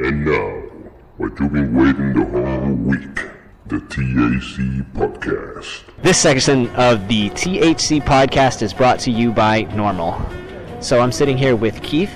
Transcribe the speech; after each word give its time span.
And 0.00 0.24
now, 0.24 0.62
what 1.16 1.38
you've 1.40 1.52
been 1.52 1.74
waiting 1.74 2.12
the 2.12 2.24
whole 2.24 2.72
week, 2.72 3.16
the 3.66 3.76
THC 3.76 4.84
Podcast. 4.92 5.82
This 6.02 6.18
section 6.18 6.68
of 6.76 7.06
the 7.08 7.30
THC 7.30 8.00
podcast 8.02 8.62
is 8.62 8.72
brought 8.72 9.00
to 9.00 9.10
you 9.10 9.32
by 9.32 9.64
NORML. 9.64 10.82
So 10.82 11.00
I'm 11.00 11.10
sitting 11.12 11.36
here 11.36 11.56
with 11.56 11.82
Keith. 11.82 12.12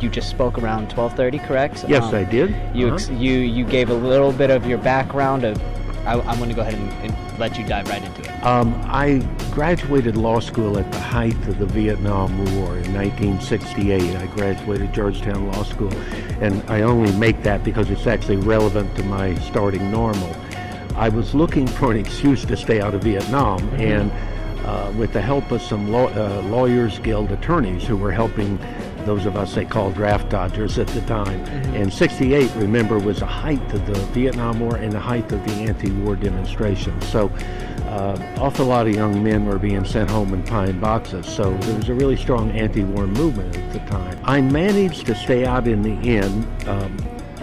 You 0.00 0.08
just 0.08 0.28
spoke 0.30 0.58
around 0.58 0.88
12:30, 0.90 1.38
correct? 1.46 1.84
Yes, 1.86 2.02
Um, 2.02 2.14
I 2.16 2.24
did. 2.24 2.50
You 2.74 2.86
Uh-huh. 2.88 2.94
ex- 2.96 3.08
you 3.10 3.32
you 3.34 3.64
gave 3.64 3.90
a 3.90 3.94
little 3.94 4.32
bit 4.32 4.50
of 4.50 4.66
your 4.66 4.78
background. 4.78 5.44
Of 5.44 5.62
I, 6.04 6.14
I'm 6.22 6.38
going 6.38 6.48
to 6.48 6.56
go 6.56 6.62
ahead 6.62 6.74
and, 6.74 6.92
and 7.04 7.38
let 7.38 7.56
you 7.56 7.64
dive 7.64 7.88
right 7.88 8.02
into 8.02 8.22
it. 8.22 8.44
Um, 8.44 8.74
I 8.88 9.22
graduated 9.52 10.16
law 10.16 10.40
school 10.40 10.78
at 10.78 10.90
the 10.90 10.98
height 10.98 11.36
of 11.46 11.58
the 11.58 11.66
Vietnam 11.66 12.38
War 12.56 12.78
in 12.78 12.94
1968. 12.94 14.16
I 14.16 14.26
graduated 14.28 14.94
Georgetown 14.94 15.46
Law 15.52 15.62
School, 15.62 15.92
and 16.40 16.62
I 16.70 16.82
only 16.82 17.12
make 17.18 17.42
that 17.42 17.62
because 17.62 17.90
it's 17.90 18.06
actually 18.06 18.38
relevant 18.38 18.96
to 18.96 19.04
my 19.04 19.34
starting 19.36 19.82
NORML. 19.82 20.96
I 20.96 21.10
was 21.10 21.34
looking 21.34 21.66
for 21.66 21.92
an 21.92 21.98
excuse 21.98 22.46
to 22.46 22.56
stay 22.56 22.80
out 22.80 22.94
of 22.94 23.02
Vietnam, 23.04 23.60
and 23.74 24.10
uh, 24.64 24.90
with 24.96 25.12
the 25.12 25.20
help 25.20 25.50
of 25.50 25.60
some 25.60 25.92
law, 25.92 26.06
uh, 26.08 26.40
Lawyers 26.42 26.98
Guild 27.00 27.30
attorneys 27.30 27.84
who 27.84 27.96
were 27.96 28.12
helping 28.12 28.58
those 29.04 29.26
of 29.26 29.36
us 29.36 29.54
they 29.54 29.64
called 29.64 29.94
draft 29.94 30.28
dodgers 30.28 30.78
at 30.78 30.86
the 30.88 31.00
time. 31.02 31.40
And 31.74 31.92
68, 31.92 32.50
remember, 32.54 32.98
was 32.98 33.18
the 33.18 33.26
height 33.26 33.60
of 33.74 33.84
the 33.86 33.94
Vietnam 34.12 34.60
War 34.60 34.76
and 34.76 34.92
the 34.92 35.00
height 35.00 35.30
of 35.32 35.44
the 35.44 35.52
anti-war 35.52 36.16
demonstrations. 36.16 37.06
So 37.08 37.30
uh, 37.92 38.16
awful 38.38 38.64
lot 38.64 38.86
of 38.86 38.94
young 38.94 39.22
men 39.22 39.44
were 39.44 39.58
being 39.58 39.84
sent 39.84 40.10
home 40.10 40.32
in 40.32 40.42
pine 40.44 40.80
boxes. 40.80 41.26
So 41.26 41.54
there 41.58 41.76
was 41.76 41.90
a 41.90 41.94
really 41.94 42.16
strong 42.16 42.50
anti-war 42.52 43.06
movement 43.06 43.54
at 43.54 43.72
the 43.72 43.80
time. 43.80 44.18
I 44.24 44.40
managed 44.40 45.04
to 45.06 45.14
stay 45.14 45.44
out 45.44 45.68
in 45.68 45.82
the 45.82 46.16
end 46.16 46.46
um, 46.66 46.96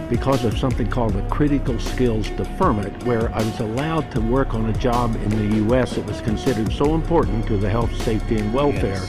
because 0.09 0.45
of 0.45 0.57
something 0.57 0.89
called 0.89 1.13
the 1.13 1.21
critical 1.29 1.79
skills 1.79 2.31
deferment, 2.31 3.03
where 3.03 3.31
I 3.31 3.43
was 3.43 3.59
allowed 3.59 4.11
to 4.13 4.21
work 4.21 4.55
on 4.55 4.65
a 4.65 4.73
job 4.73 5.15
in 5.17 5.29
the 5.29 5.57
U.S. 5.57 5.93
that 5.95 6.05
was 6.07 6.19
considered 6.21 6.73
so 6.73 6.95
important 6.95 7.45
to 7.45 7.57
the 7.57 7.69
health, 7.69 7.95
safety, 8.01 8.37
and 8.37 8.51
welfare 8.51 8.99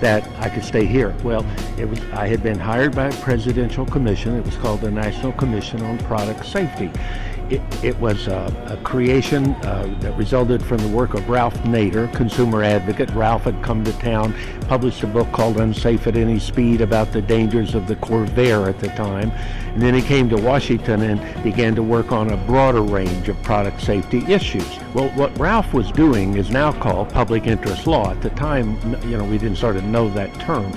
that 0.00 0.28
I 0.38 0.50
could 0.50 0.64
stay 0.64 0.84
here. 0.84 1.14
Well, 1.24 1.46
it 1.78 1.86
was 1.88 1.98
I 2.12 2.28
had 2.28 2.42
been 2.42 2.58
hired 2.58 2.94
by 2.94 3.06
a 3.06 3.22
presidential 3.22 3.86
commission. 3.86 4.36
It 4.36 4.44
was 4.44 4.56
called 4.56 4.82
the 4.82 4.90
National 4.90 5.32
Commission 5.32 5.80
on 5.80 5.96
Product 6.00 6.44
Safety. 6.44 6.90
It, 7.50 7.84
it 7.84 7.98
was 7.98 8.28
uh, 8.28 8.48
a 8.68 8.76
creation 8.84 9.54
uh, 9.64 9.92
that 10.00 10.16
resulted 10.16 10.64
from 10.64 10.78
the 10.78 10.88
work 10.88 11.14
of 11.14 11.28
Ralph 11.28 11.54
Nader, 11.64 12.12
consumer 12.14 12.62
advocate. 12.62 13.10
Ralph 13.10 13.42
had 13.42 13.60
come 13.60 13.82
to 13.82 13.92
town, 13.94 14.34
published 14.68 15.02
a 15.02 15.08
book 15.08 15.30
called 15.32 15.56
Unsafe 15.56 16.06
at 16.06 16.14
Any 16.16 16.38
Speed 16.38 16.80
about 16.80 17.10
the 17.10 17.20
dangers 17.20 17.74
of 17.74 17.88
the 17.88 17.96
Corvair 17.96 18.68
at 18.68 18.78
the 18.78 18.86
time. 18.90 19.32
And 19.32 19.82
then 19.82 19.94
he 19.94 20.02
came 20.02 20.28
to 20.28 20.36
Washington 20.36 21.02
and 21.02 21.42
began 21.42 21.74
to 21.74 21.82
work 21.82 22.12
on 22.12 22.30
a 22.30 22.36
broader 22.36 22.82
range 22.82 23.28
of 23.28 23.42
product 23.42 23.80
safety 23.80 24.18
issues. 24.32 24.78
Well, 24.94 25.08
what 25.10 25.36
Ralph 25.36 25.74
was 25.74 25.90
doing 25.90 26.36
is 26.36 26.50
now 26.50 26.70
called 26.70 27.08
public 27.10 27.48
interest 27.48 27.88
law. 27.88 28.12
At 28.12 28.22
the 28.22 28.30
time, 28.30 28.78
you 29.08 29.16
know, 29.16 29.24
we 29.24 29.38
didn't 29.38 29.58
sort 29.58 29.74
of 29.74 29.82
know 29.82 30.08
that 30.10 30.32
term. 30.38 30.72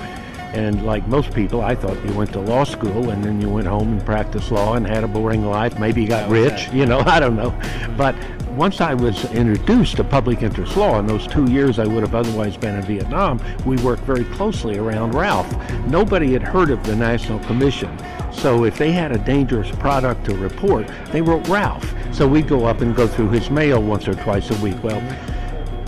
And 0.53 0.85
like 0.85 1.07
most 1.07 1.33
people, 1.33 1.61
I 1.61 1.73
thought 1.73 2.03
you 2.05 2.13
went 2.13 2.31
to 2.33 2.39
law 2.39 2.63
school 2.63 3.09
and 3.09 3.23
then 3.23 3.41
you 3.41 3.49
went 3.49 3.67
home 3.67 3.93
and 3.93 4.05
practiced 4.05 4.51
law 4.51 4.75
and 4.75 4.85
had 4.85 5.03
a 5.03 5.07
boring 5.07 5.45
life. 5.45 5.79
Maybe 5.79 6.03
you 6.03 6.07
got 6.07 6.29
rich, 6.29 6.69
you 6.71 6.85
know, 6.85 6.99
I 7.05 7.19
don't 7.19 7.35
know. 7.35 7.59
But 7.97 8.15
once 8.51 8.81
I 8.81 8.93
was 8.93 9.25
introduced 9.33 9.95
to 9.97 10.03
public 10.03 10.43
interest 10.43 10.77
law 10.77 10.99
in 10.99 11.07
those 11.07 11.25
two 11.25 11.51
years 11.51 11.79
I 11.79 11.87
would 11.87 12.03
have 12.03 12.13
otherwise 12.13 12.55
been 12.55 12.75
in 12.75 12.83
Vietnam, 12.83 13.41
we 13.65 13.77
worked 13.77 14.03
very 14.03 14.25
closely 14.25 14.77
around 14.77 15.15
Ralph. 15.15 15.51
Nobody 15.87 16.33
had 16.33 16.43
heard 16.43 16.69
of 16.69 16.83
the 16.83 16.95
National 16.95 17.39
Commission. 17.39 17.97
So 18.31 18.65
if 18.65 18.77
they 18.77 18.91
had 18.91 19.11
a 19.11 19.17
dangerous 19.17 19.71
product 19.77 20.25
to 20.25 20.35
report, 20.35 20.87
they 21.11 21.21
wrote 21.21 21.47
Ralph. 21.47 21.93
So 22.13 22.27
we'd 22.27 22.47
go 22.47 22.65
up 22.65 22.81
and 22.81 22.95
go 22.95 23.07
through 23.07 23.29
his 23.29 23.49
mail 23.49 23.81
once 23.81 24.07
or 24.07 24.13
twice 24.13 24.51
a 24.51 24.63
week. 24.63 24.83
Well, 24.83 25.01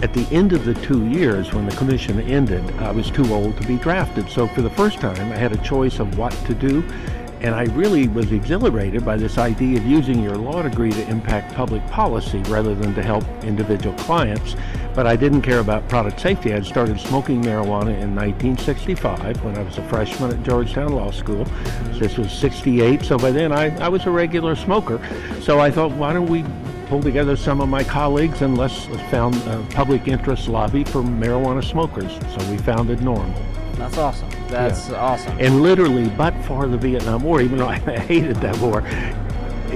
at 0.02 0.14
the 0.14 0.28
end 0.32 0.54
of 0.54 0.66
the 0.66 0.74
two 0.74 1.08
years, 1.08 1.54
when 1.54 1.66
the 1.66 1.76
commission 1.76 2.20
ended, 2.22 2.70
I 2.80 2.92
was 2.92 3.10
too 3.10 3.34
old 3.34 3.60
to 3.62 3.68
be 3.68 3.78
drafted. 3.78 4.30
So 4.30 4.48
for 4.48 4.62
the 4.62 4.70
first 4.70 5.00
time, 5.00 5.32
I 5.32 5.38
had 5.38 5.54
a 5.54 5.58
choice 5.58 6.00
of 6.00 6.18
what 6.18 6.32
to 6.46 6.54
do. 6.54 6.84
And 7.42 7.54
I 7.54 7.66
really 7.76 8.08
was 8.08 8.32
exhilarated 8.32 9.06
by 9.06 9.18
this 9.18 9.38
idea 9.38 9.78
of 9.78 9.86
using 9.86 10.24
your 10.24 10.36
law 10.36 10.62
degree 10.62 10.92
to 10.92 11.10
impact 11.10 11.54
public 11.54 11.86
policy 11.88 12.40
rather 12.48 12.74
than 12.74 12.96
to 12.96 13.04
help 13.04 13.24
individual 13.44 13.96
clients. 14.00 14.56
But 14.96 15.06
I 15.06 15.16
didn't 15.16 15.44
care 15.44 15.60
about 15.60 15.88
product 15.88 16.20
safety. 16.20 16.52
I 16.52 16.56
had 16.56 16.66
started 16.66 17.00
smoking 17.00 17.42
marijuana 17.44 18.00
in 18.02 18.16
1965 18.16 19.44
when 19.44 19.58
I 19.58 19.62
was 19.62 19.78
a 19.78 19.88
freshman 19.90 20.32
at 20.32 20.42
Georgetown 20.44 20.94
Law 20.94 21.12
School. 21.12 21.46
This 22.00 22.18
was 22.18 22.32
68, 22.32 23.04
so 23.04 23.18
by 23.18 23.32
then 23.32 23.52
I, 23.52 23.78
I 23.84 23.90
was 23.90 24.06
a 24.06 24.12
regular 24.12 24.56
smoker. 24.56 25.00
So 25.42 25.60
I 25.60 25.70
thought, 25.70 25.92
why 25.92 26.14
don't 26.14 26.28
we 26.28 26.44
pull 26.88 27.02
together 27.02 27.36
some 27.36 27.62
of 27.62 27.70
my 27.70 27.84
colleagues 27.84 28.42
and 28.42 28.58
let's 28.58 28.86
found 29.10 29.36
a 29.48 29.66
public 29.72 30.08
interest 30.08 30.48
lobby 30.48 30.84
for 30.84 31.02
marijuana 31.02 31.64
smokers. 31.64 32.12
So 32.38 32.52
we 32.52 32.58
founded 32.58 33.00
NORML. 33.00 33.34
That's 33.76 33.98
awesome. 33.98 34.30
That's 34.48 34.90
awesome. 34.92 35.38
And 35.40 35.62
literally, 35.62 36.10
but 36.10 36.34
for 36.46 36.68
the 36.68 36.78
Vietnam 36.78 37.24
War, 37.24 37.42
even 37.42 37.58
though 37.58 37.68
I 37.70 37.80
hated 37.80 38.38
that 38.38 38.58
war, 38.60 38.82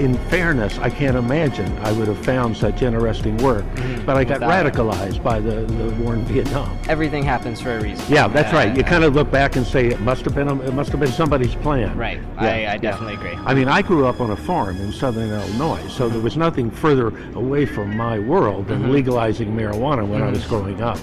in 0.00 0.14
fairness, 0.30 0.78
I 0.78 0.88
can't 0.90 1.16
imagine 1.16 1.70
I 1.78 1.92
would 1.92 2.08
have 2.08 2.24
found 2.24 2.56
such 2.56 2.82
interesting 2.82 3.36
work. 3.38 3.64
But 4.06 4.16
I 4.16 4.24
got 4.24 4.40
Without 4.40 4.66
it. 4.66 4.72
radicalized 4.74 5.22
by 5.22 5.38
the, 5.40 5.60
the 5.66 5.90
war 6.02 6.14
in 6.14 6.24
Vietnam. 6.24 6.78
Everything 6.88 7.22
happens 7.22 7.60
for 7.60 7.76
a 7.76 7.80
reason. 7.82 8.04
Yeah, 8.12 8.26
that's 8.28 8.52
right. 8.52 8.74
You 8.74 8.82
Uh, 8.82 8.88
kind 8.88 9.04
of 9.04 9.14
look 9.14 9.30
back 9.30 9.56
and 9.56 9.66
say 9.66 9.86
it 9.88 10.00
must 10.00 10.24
have 10.24 10.34
been 10.34 10.48
a, 10.48 10.58
it 10.62 10.72
must 10.74 10.90
have 10.90 11.00
been 11.00 11.12
somebody's 11.12 11.54
plan. 11.56 11.96
Right. 11.96 12.18
Yeah, 12.36 12.42
I, 12.42 12.46
I 12.46 12.52
yeah. 12.60 12.76
definitely 12.78 13.14
agree. 13.14 13.34
I 13.44 13.52
mean, 13.54 13.68
I 13.68 13.82
grew 13.82 14.06
up 14.06 14.20
on 14.20 14.30
a 14.30 14.36
farm 14.36 14.76
in 14.80 14.90
southern 14.92 15.30
Illinois, 15.30 15.86
so 15.88 16.08
there 16.08 16.20
was 16.20 16.36
nothing 16.36 16.70
further 16.70 17.08
away 17.34 17.66
from 17.66 17.96
my 17.96 18.18
world 18.18 18.66
than 18.68 18.80
Mm-hmm. 18.80 18.92
legalizing 18.92 19.54
marijuana 19.54 20.08
when 20.08 20.22
I 20.22 20.30
was 20.30 20.46
growing 20.46 20.80
up. 20.80 20.98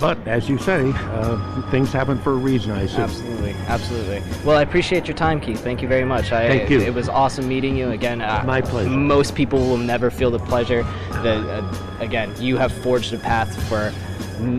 But 0.00 0.18
as 0.26 0.48
you 0.48 0.58
say, 0.58 0.90
uh, 0.92 1.62
things 1.70 1.92
happen 1.92 2.18
for 2.18 2.32
a 2.32 2.36
reason, 2.36 2.72
I 2.72 2.82
assume. 2.82 3.02
Absolutely, 3.02 3.52
absolutely. 3.68 4.22
Well, 4.44 4.56
I 4.58 4.62
appreciate 4.62 5.06
your 5.06 5.16
time, 5.16 5.40
Keith. 5.40 5.60
Thank 5.60 5.82
you 5.82 5.86
very 5.88 6.04
much. 6.04 6.32
I, 6.32 6.48
Thank 6.48 6.68
you. 6.70 6.80
It 6.80 6.92
was 6.92 7.08
awesome 7.08 7.46
meeting 7.48 7.76
you 7.76 7.90
again. 7.90 8.20
Uh, 8.32 8.44
My 8.44 8.60
pleasure. 8.60 8.88
Most 8.88 9.34
people 9.34 9.58
will 9.58 9.76
never 9.76 10.10
feel 10.10 10.30
the 10.30 10.38
pleasure. 10.38 10.82
That 11.22 11.46
uh, 11.46 11.62
again, 12.00 12.34
you 12.40 12.56
have 12.56 12.72
forged 12.72 13.12
a 13.12 13.18
path 13.18 13.50
for, 13.68 13.92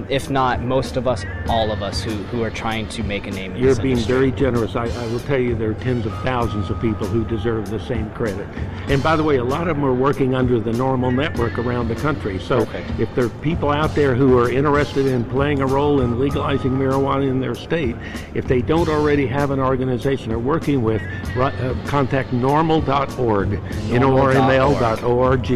if 0.09 0.29
not 0.29 0.61
most 0.61 0.97
of 0.97 1.07
us, 1.07 1.25
all 1.47 1.71
of 1.71 1.81
us 1.81 2.01
who, 2.01 2.11
who 2.11 2.44
are 2.44 2.49
trying 2.49 2.88
to 2.89 3.03
make 3.03 3.27
a 3.27 3.31
name. 3.31 3.55
In 3.55 3.63
You're 3.63 3.75
being 3.75 3.91
industry. 3.91 4.16
very 4.16 4.31
generous. 4.31 4.75
I, 4.75 4.85
I 4.85 5.07
will 5.07 5.19
tell 5.21 5.39
you 5.39 5.55
there 5.55 5.71
are 5.71 5.75
tens 5.75 6.05
of 6.05 6.13
thousands 6.23 6.69
of 6.69 6.79
people 6.81 7.07
who 7.07 7.25
deserve 7.25 7.69
the 7.69 7.79
same 7.79 8.09
credit. 8.11 8.47
And 8.88 9.01
by 9.01 9.16
the 9.16 9.23
way, 9.23 9.38
a 9.38 9.44
lot 9.44 9.67
of 9.67 9.75
them 9.75 9.85
are 9.85 9.94
working 9.94 10.35
under 10.35 10.59
the 10.59 10.71
NORML 10.71 11.16
network 11.16 11.57
around 11.57 11.88
the 11.88 11.95
country. 11.95 12.39
So 12.39 12.66
Perfect. 12.66 12.99
if 12.99 13.13
there 13.16 13.25
are 13.25 13.29
people 13.41 13.69
out 13.69 13.95
there 13.95 14.16
who 14.16 14.38
are 14.38 14.49
interested 14.49 15.05
in 15.05 15.25
playing 15.25 15.61
a 15.61 15.67
role 15.67 16.01
in 16.01 16.19
legalizing 16.19 16.71
marijuana 16.71 17.29
in 17.29 17.39
their 17.39 17.55
state, 17.55 17.95
if 18.33 18.47
they 18.47 18.61
don't 18.61 18.89
already 18.89 19.27
have 19.27 19.51
an 19.51 19.59
organization 19.59 20.29
they're 20.29 20.39
working 20.39 20.83
with, 20.83 21.01
uh, 21.38 21.75
contact 21.85 22.31
NORML.org, 22.31 23.53
N-O-R-M-L.org, 23.91 25.51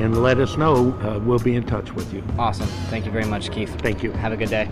and 0.00 0.22
let 0.22 0.38
us 0.38 0.56
know. 0.56 0.92
Uh, 1.02 1.18
we'll 1.18 1.38
be 1.38 1.56
in 1.56 1.64
touch 1.64 1.92
with 1.92 2.12
you. 2.12 2.22
Awesome. 2.38 2.66
Thank 2.90 3.04
you 3.04 3.10
very 3.10 3.24
much, 3.24 3.50
Keith. 3.50 3.67
Thank 3.78 4.02
you. 4.02 4.12
Have 4.12 4.32
a 4.32 4.36
good 4.36 4.50
day. 4.50 4.68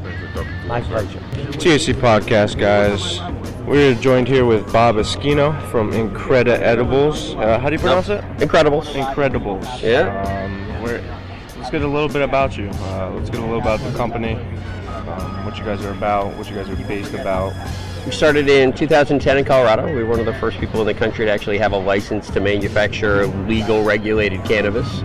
My 0.66 0.80
pleasure. 0.80 1.20
THC 1.58 1.94
Podcast, 1.94 2.58
guys. 2.58 3.20
We're 3.66 3.94
joined 3.94 4.28
here 4.28 4.44
with 4.44 4.72
Bob 4.72 4.96
Eschino 4.96 5.60
from 5.70 5.92
Increda 5.92 6.58
Edibles. 6.58 7.34
Uh, 7.34 7.58
how 7.58 7.68
do 7.68 7.74
you 7.74 7.80
pronounce 7.80 8.08
it? 8.08 8.22
Incredibles. 8.38 8.84
Incredibles. 8.92 9.82
Yeah. 9.82 10.22
Um, 10.22 10.82
we're, 10.82 11.00
let's 11.56 11.70
get 11.70 11.82
a 11.82 11.88
little 11.88 12.08
bit 12.08 12.22
about 12.22 12.56
you. 12.56 12.68
Uh, 12.68 13.12
let's 13.14 13.30
get 13.30 13.40
a 13.40 13.44
little 13.44 13.60
about 13.60 13.80
the 13.80 13.96
company, 13.96 14.34
um, 14.34 15.44
what 15.44 15.56
you 15.58 15.64
guys 15.64 15.84
are 15.84 15.90
about, 15.90 16.36
what 16.36 16.48
you 16.48 16.54
guys 16.56 16.68
are 16.68 16.76
based 16.86 17.14
about. 17.14 17.52
We 18.04 18.12
started 18.12 18.48
in 18.48 18.72
2010 18.72 19.38
in 19.38 19.44
Colorado. 19.44 19.86
We 19.86 20.04
were 20.04 20.06
one 20.10 20.20
of 20.20 20.26
the 20.26 20.34
first 20.34 20.58
people 20.58 20.80
in 20.80 20.86
the 20.86 20.94
country 20.94 21.24
to 21.24 21.30
actually 21.30 21.58
have 21.58 21.72
a 21.72 21.78
license 21.78 22.30
to 22.30 22.40
manufacture 22.40 23.26
legal 23.26 23.82
regulated 23.82 24.44
cannabis. 24.44 25.02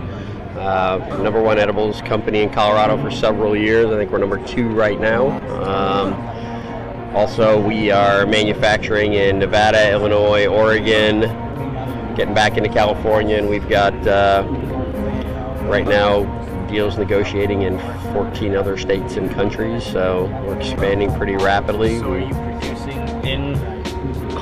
Uh, 0.62 1.18
number 1.20 1.42
one 1.42 1.58
edibles 1.58 2.00
company 2.02 2.40
in 2.40 2.48
Colorado 2.48 2.96
for 2.96 3.10
several 3.10 3.56
years. 3.56 3.86
I 3.86 3.96
think 3.96 4.12
we're 4.12 4.18
number 4.18 4.38
two 4.46 4.68
right 4.68 5.00
now. 5.00 5.26
Um, 5.60 7.16
also, 7.16 7.60
we 7.60 7.90
are 7.90 8.26
manufacturing 8.26 9.14
in 9.14 9.40
Nevada, 9.40 9.90
Illinois, 9.90 10.46
Oregon, 10.46 11.22
getting 12.14 12.32
back 12.32 12.56
into 12.56 12.68
California, 12.68 13.38
and 13.38 13.48
we've 13.48 13.68
got 13.68 13.92
uh, 14.06 14.46
right 15.64 15.84
now 15.84 16.22
deals 16.68 16.96
negotiating 16.96 17.62
in 17.62 17.80
14 18.12 18.54
other 18.54 18.76
states 18.76 19.16
and 19.16 19.32
countries. 19.32 19.84
So 19.84 20.26
we're 20.46 20.60
expanding 20.60 21.12
pretty 21.16 21.34
rapidly. 21.34 21.98
So 21.98 22.12
are 22.12 22.20
you 22.20 22.34
producing 22.34 22.98
in 22.98 23.01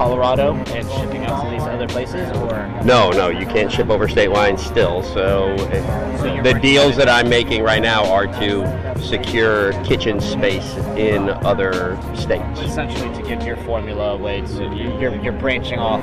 Colorado 0.01 0.55
and 0.55 0.91
shipping 0.93 1.27
out 1.27 1.45
to 1.45 1.51
these 1.51 1.61
other 1.61 1.87
places, 1.87 2.27
or 2.39 2.67
No, 2.87 3.11
no, 3.11 3.29
you 3.29 3.45
can't 3.45 3.71
ship 3.71 3.91
over 3.91 4.09
state 4.09 4.31
lines 4.31 4.65
still. 4.65 5.03
So, 5.03 5.55
So 5.59 6.41
the 6.43 6.59
deals 6.63 6.97
that 6.97 7.11
I'm 7.11 7.29
making 7.29 7.63
right 7.63 7.83
now 7.83 8.11
are 8.11 8.27
to 8.41 8.90
secure 9.03 9.73
kitchen 9.85 10.21
space 10.21 10.77
in 10.97 11.31
other 11.45 11.99
states. 12.15 12.61
essentially 12.61 13.15
to 13.17 13.23
give 13.29 13.43
your 13.47 13.57
formula 13.59 14.13
away 14.15 14.39
you- 14.41 14.99
you're, 14.99 15.15
you're 15.23 15.33
branching 15.33 15.79
off? 15.79 16.03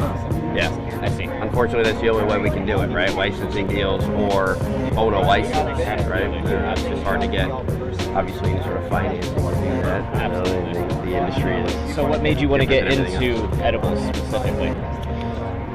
Yeah. 0.56 0.72
I 1.02 1.10
see. 1.10 1.26
unfortunately, 1.26 1.84
that's 1.84 2.02
the 2.02 2.10
only 2.10 2.26
way 2.26 2.40
we 2.40 2.50
can 2.50 2.66
do 2.66 2.82
it, 2.82 2.88
right? 2.88 3.14
Licensing 3.14 3.68
deals 3.68 4.04
or 4.32 4.58
own 4.98 5.14
a 5.14 5.20
license, 5.22 5.80
right? 6.08 6.24
Uh, 6.24 6.72
It's 6.72 6.82
just 6.84 7.04
hard 7.04 7.22
to 7.22 7.28
get, 7.28 7.50
obviously, 7.52 8.52
any 8.52 8.64
sort 8.64 8.78
of 8.78 8.90
financing 8.90 9.34
to 9.36 9.40
do 9.40 9.44
that. 9.84 10.24
You 10.24 10.30
know, 10.30 10.44
the, 10.44 10.96
the 11.06 11.16
industry 11.18 11.54
is. 11.58 11.96
So, 11.96 12.08
what 12.08 12.24
made 12.24 12.40
you 12.42 12.50
want 12.50 12.62
to 12.62 12.66
get 12.68 12.86
different 12.90 13.12
than 13.12 13.24
everything 13.24 13.38
else. 13.44 13.52
into 13.54 13.64
edibles 13.66 14.00
specifically? 14.18 15.07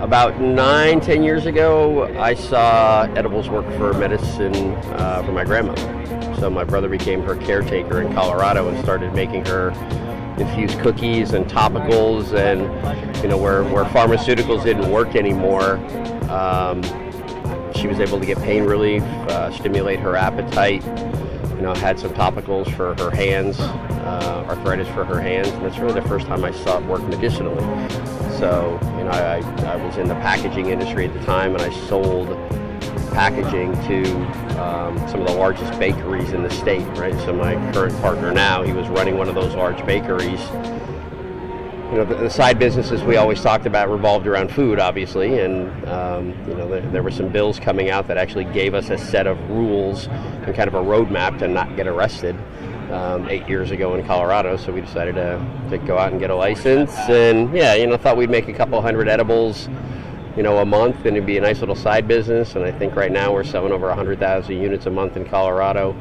About 0.03 0.41
nine, 0.41 1.01
ten 1.01 1.23
years 1.23 1.47
ago, 1.47 2.13
I 2.21 2.35
saw 2.35 3.03
edibles 3.15 3.49
work 3.49 3.65
for 3.79 3.93
medicine 3.93 4.53
uh, 4.97 5.23
for 5.25 5.31
my 5.31 5.45
grandmother. 5.45 6.35
So 6.41 6.51
my 6.51 6.65
brother 6.65 6.89
became 6.89 7.23
her 7.23 7.37
caretaker 7.37 8.03
in 8.03 8.13
Colorado 8.13 8.69
and 8.69 8.77
started 8.83 9.15
making 9.15 9.47
her 9.47 9.71
infused 10.39 10.81
cookies 10.81 11.35
and 11.35 11.47
topicals, 11.47 12.33
and 12.35 12.63
you 13.23 13.29
know 13.29 13.37
where 13.37 13.63
where 13.63 13.85
pharmaceuticals 13.85 14.65
didn't 14.65 14.91
work 14.91 15.15
anymore. 15.15 15.77
Um, 16.29 16.83
she 17.77 17.87
was 17.87 18.01
able 18.01 18.19
to 18.19 18.27
get 18.27 18.39
pain 18.39 18.65
relief, 18.65 19.05
uh, 19.05 19.53
stimulate 19.53 20.01
her 20.01 20.17
appetite. 20.17 20.83
You 21.63 21.69
know, 21.69 21.75
had 21.75 21.97
some 21.97 22.11
topicals 22.11 22.75
for 22.75 22.97
her 22.97 23.15
hands, 23.15 23.61
uh, 23.61 24.45
arthritis 24.49 24.89
for 24.89 25.05
her 25.05 25.21
hands, 25.21 25.47
and 25.47 25.65
that's 25.65 25.79
really 25.79 25.95
the 25.95 26.09
first 26.09 26.27
time 26.27 26.45
I 26.45 26.51
saw 26.51 26.79
it 26.79 26.87
work 26.87 27.03
medicinally. 27.05 27.63
So, 28.41 28.81
you 28.99 29.05
know, 29.05 29.13
I, 29.13 29.37
I 29.73 29.77
was 29.77 29.97
in 29.97 30.09
the 30.09 30.17
packaging 30.17 30.71
industry 30.71 31.07
at 31.07 31.15
the 31.15 31.25
time, 31.25 31.55
and 31.55 31.63
I 31.63 31.71
sold 31.87 32.31
packaging 33.13 33.75
to 33.87 34.13
um, 34.61 34.99
some 35.09 35.21
of 35.21 35.29
the 35.29 35.35
largest 35.35 35.79
bakeries 35.79 36.33
in 36.33 36.43
the 36.43 36.51
state, 36.51 36.85
right? 36.99 37.15
So 37.21 37.33
my 37.33 37.55
current 37.73 37.95
partner 38.01 38.33
now, 38.33 38.65
he 38.65 38.73
was 38.73 38.89
running 38.89 39.17
one 39.17 39.29
of 39.29 39.37
those 39.37 39.55
large 39.55 39.87
bakeries. 39.87 40.41
You 41.93 41.99
know, 41.99 42.05
the, 42.07 42.15
the 42.15 42.31
side 42.31 42.59
businesses 42.59 43.03
we 43.03 43.17
always 43.19 43.43
talked 43.43 43.67
about 43.67 43.91
revolved 43.91 44.27
around 44.27 44.51
food, 44.51 44.79
obviously, 44.79 45.41
and 45.41 45.69
um, 45.87 46.29
you 46.49 46.55
know, 46.55 46.67
there, 46.67 46.81
there 46.91 47.03
were 47.03 47.11
some 47.11 47.29
bills 47.29 47.59
coming 47.59 47.91
out 47.91 48.09
that 48.09 48.17
actually 48.17 48.47
gave 48.47 48.73
us 48.73 48.89
a 48.89 48.97
set 48.97 49.27
of 49.27 49.39
rules 49.51 50.07
and 50.07 50.55
kind 50.55 50.69
of 50.69 50.75
a 50.75 50.81
roadmap 50.81 51.39
to 51.41 51.49
not 51.49 51.77
get 51.77 51.87
arrested. 51.87 52.35
Um, 52.91 53.29
eight 53.31 53.49
years 53.49 53.71
ago 53.71 53.95
in 53.95 54.07
Colorado, 54.07 54.59
so 54.59 54.71
we 54.71 54.83
decided 54.83 55.15
to, 55.15 55.69
to 55.71 55.79
go 55.79 55.97
out 55.97 56.13
and 56.13 56.21
get 56.21 56.29
a 56.29 56.35
license, 56.35 56.93
and 57.09 57.55
yeah, 57.55 57.75
you 57.75 57.87
know, 57.87 57.97
thought 57.97 58.19
we'd 58.19 58.29
make 58.29 58.49
a 58.49 58.53
couple 58.53 58.81
hundred 58.83 59.09
edibles, 59.09 59.69
you 60.37 60.43
know, 60.43 60.59
a 60.59 60.65
month, 60.67 60.97
and 61.07 61.17
it'd 61.17 61.25
be 61.25 61.39
a 61.39 61.41
nice 61.41 61.61
little 61.61 61.75
side 61.75 62.07
business. 62.07 62.55
And 62.55 62.67
I 62.67 62.71
think 62.71 62.95
right 62.95 63.11
now 63.11 63.33
we're 63.33 63.45
selling 63.45 63.73
over 63.73 63.87
100,000 63.87 64.55
units 64.55 64.85
a 64.85 64.91
month 64.91 65.17
in 65.17 65.25
Colorado, 65.25 65.97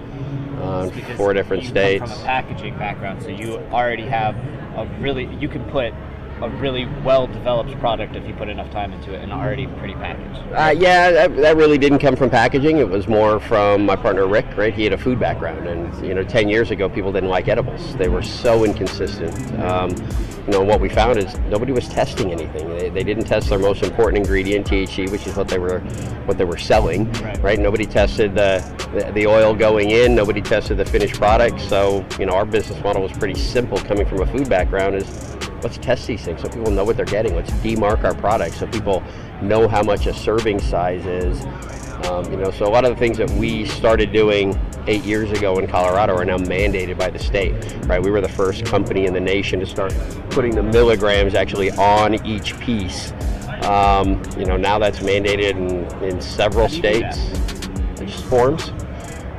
uh, 0.62 0.90
four 1.16 1.32
different 1.34 1.64
states. 1.64 2.12
From 2.12 2.22
a 2.22 2.26
packaging 2.26 2.78
background, 2.78 3.22
so 3.22 3.30
you 3.30 3.56
already 3.72 4.08
have 4.08 4.36
a 4.76 4.86
really 5.00 5.26
you 5.36 5.50
can 5.50 5.64
put 5.72 5.94
a 6.42 6.50
really 6.50 6.86
well 7.04 7.28
developed 7.28 7.78
product 7.80 8.16
if 8.16 8.28
you 8.28 8.34
put 8.34 8.50
enough 8.50 8.70
time 8.72 8.92
into 8.94 9.14
it 9.14 9.22
and 9.22 9.32
already 9.32 9.68
pretty 9.68 9.94
packaged. 9.94 10.40
Uh, 10.54 10.74
yeah, 10.76 11.12
that, 11.12 11.36
that 11.36 11.56
really 11.56 11.78
didn't 11.78 12.00
come 12.00 12.16
from 12.16 12.30
packaging. 12.30 12.78
It 12.78 12.90
was 12.90 13.08
more 13.08 13.40
from 13.40 13.86
my 13.86 13.96
partner 13.96 14.28
Rick. 14.28 14.58
Right, 14.58 14.74
he 14.74 14.84
had 14.84 14.94
a 14.94 14.98
food 14.98 15.20
background, 15.20 15.68
and 15.68 16.06
you 16.06 16.14
know, 16.14 16.24
ten 16.24 16.50
years 16.50 16.72
ago, 16.72 16.90
people 16.90 17.12
didn't 17.12 17.30
like 17.30 17.48
edibles. 17.48 17.96
They 17.96 18.10
were 18.10 18.24
so 18.24 18.66
inconsistent. 18.66 19.60
Um, 19.60 19.90
you 20.48 20.54
know, 20.54 20.64
what 20.64 20.82
we 20.82 20.90
found 20.90 21.20
is 21.20 21.38
nobody 21.50 21.72
was 21.72 21.88
testing 21.88 22.32
anything. 22.32 22.68
They, 22.70 22.90
they 22.90 23.04
didn't 23.04 23.26
test 23.26 23.50
their 23.50 23.60
most 23.60 23.84
important 23.84 24.24
ingredient, 24.24 24.68
THC, 24.68 25.12
which 25.12 25.28
is 25.28 25.36
what 25.36 25.48
they 25.48 25.60
were 25.60 25.80
what 26.26 26.38
they 26.38 26.46
were 26.46 26.58
selling. 26.58 27.12
Right. 27.42 27.60
Nobody 27.60 27.86
tested 27.86 28.34
the, 28.34 28.60
the 28.94 29.12
the 29.12 29.28
oil 29.28 29.54
going 29.54 29.92
in. 29.92 30.16
Nobody 30.16 30.42
tested 30.42 30.78
the 30.78 30.86
finished 30.86 31.16
product. 31.16 31.62
So 31.62 32.06
you 32.20 32.26
know, 32.26 32.34
our 32.34 32.46
business 32.46 32.82
model 32.84 33.04
was 33.04 33.12
pretty 33.12 33.40
simple. 33.40 33.78
Coming 33.78 34.06
from 34.06 34.22
a 34.22 34.26
food 34.26 34.50
background, 34.50 34.96
is 34.96 35.38
let's 35.62 35.78
test 35.78 36.08
these 36.08 36.24
things 36.24 36.42
so 36.42 36.50
people 36.50 36.72
know 36.72 36.84
what 36.84 36.98
they're 36.98 37.06
getting. 37.06 37.36
Let's 37.36 37.52
demark 37.52 38.04
our 38.04 38.16
products 38.16 38.58
so 38.58 38.68
people 38.68 39.04
know 39.42 39.68
how 39.68 39.84
much 39.84 40.08
a 40.08 40.14
serving 40.14 40.60
size 40.60 41.06
is. 41.06 41.46
Um, 42.10 42.30
you 42.32 42.38
know, 42.38 42.52
so 42.52 42.66
a 42.66 42.70
lot 42.70 42.84
of 42.86 42.92
the 42.92 42.96
things 43.00 43.18
that 43.18 43.30
we 43.32 43.66
started 43.66 44.12
doing 44.12 44.60
eight 44.88 45.04
years 45.04 45.32
ago 45.32 45.60
in 45.60 45.68
Colorado 45.68 46.16
are 46.16 46.26
now 46.26 46.38
mandated 46.38 46.98
by 46.98 47.10
the 47.10 47.20
state. 47.20 47.54
Right, 47.86 48.02
we 48.02 48.10
were 48.10 48.22
the 48.22 48.30
first 48.30 48.66
company 48.66 49.06
in 49.06 49.14
the 49.14 49.20
nation 49.20 49.60
to 49.60 49.66
start 49.66 49.94
putting 50.32 50.56
the 50.56 50.64
milligrams 50.64 51.36
actually 51.36 51.72
on 51.72 52.26
each 52.26 52.60
piece. 52.60 53.14
Um, 53.64 54.22
you 54.38 54.46
know, 54.46 54.58
now 54.58 54.80
that's 54.80 55.00
mandated 55.00 55.52
in, 55.52 56.04
in 56.04 56.20
several 56.22 56.64
How 56.68 56.70
do 56.70 56.76
you 56.78 56.82
do 56.82 57.00
that? 57.02 57.14
states. 57.14 58.00
Just 58.12 58.26
forms, 58.26 58.72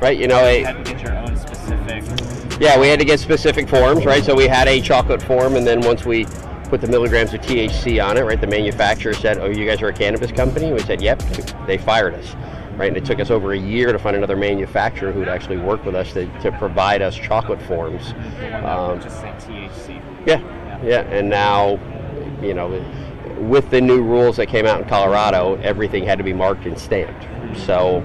right? 0.01 0.17
You 0.17 0.29
know, 0.29 0.41
You 0.47 0.47
a, 0.47 0.63
had 0.65 0.85
to 0.85 0.93
get 0.93 1.03
your 1.03 1.17
own 1.19 1.37
specific. 1.37 2.61
yeah, 2.61 2.79
we 2.79 2.87
had 2.87 3.01
to 3.01 3.05
get 3.05 3.19
specific 3.19 3.69
forms, 3.69 4.07
right? 4.07 4.23
So 4.23 4.37
we 4.37 4.47
had 4.47 4.69
a 4.69 4.81
chocolate 4.81 5.21
form, 5.23 5.57
and 5.57 5.67
then 5.67 5.81
once 5.81 6.05
we 6.05 6.27
put 6.73 6.81
the 6.81 6.89
milligrams 6.89 7.35
of 7.35 7.41
THC 7.43 8.03
on 8.03 8.17
it, 8.17 8.23
right, 8.23 8.41
the 8.41 8.47
manufacturer 8.47 9.13
said, 9.13 9.37
"Oh, 9.37 9.47
you 9.47 9.67
guys 9.67 9.83
are 9.83 9.89
a 9.89 9.93
cannabis 9.93 10.33
company." 10.33 10.73
We 10.73 10.79
said, 10.79 11.03
"Yep." 11.03 11.23
They 11.67 11.77
fired 11.77 12.15
us, 12.15 12.35
right? 12.79 12.89
And 12.89 12.97
it 12.97 13.05
took 13.05 13.21
us 13.21 13.31
over 13.31 13.53
a 13.53 13.59
year 13.59 13.93
to 13.93 13.99
find 13.99 14.17
another 14.17 14.37
manufacturer 14.37 15.13
who 15.13 15.19
would 15.19 15.29
actually 15.29 15.59
work 15.59 15.85
with 15.85 15.95
us 15.95 16.15
to, 16.15 16.25
to 16.41 16.51
provide 16.53 17.03
us 17.03 17.15
chocolate 17.15 17.61
forms. 17.61 18.15
The 18.15 18.15
one 18.15 18.63
that 18.63 18.65
Um, 18.65 19.01
just 19.03 19.21
say 19.21 19.35
THC. 19.39 20.01
Yeah, 20.25 20.41
yeah, 20.83 21.01
and 21.11 21.29
now, 21.29 21.79
you 22.41 22.55
know, 22.55 22.83
with 23.39 23.69
the 23.69 23.83
new 23.83 24.01
rules 24.01 24.39
that 24.39 24.47
came 24.47 24.65
out 24.65 24.81
in 24.81 24.89
Colorado, 24.89 25.57
everything 25.63 26.07
had 26.07 26.17
to 26.17 26.25
be 26.25 26.33
marked 26.33 26.65
and 26.65 26.79
stamped. 26.79 27.27
So, 27.67 28.03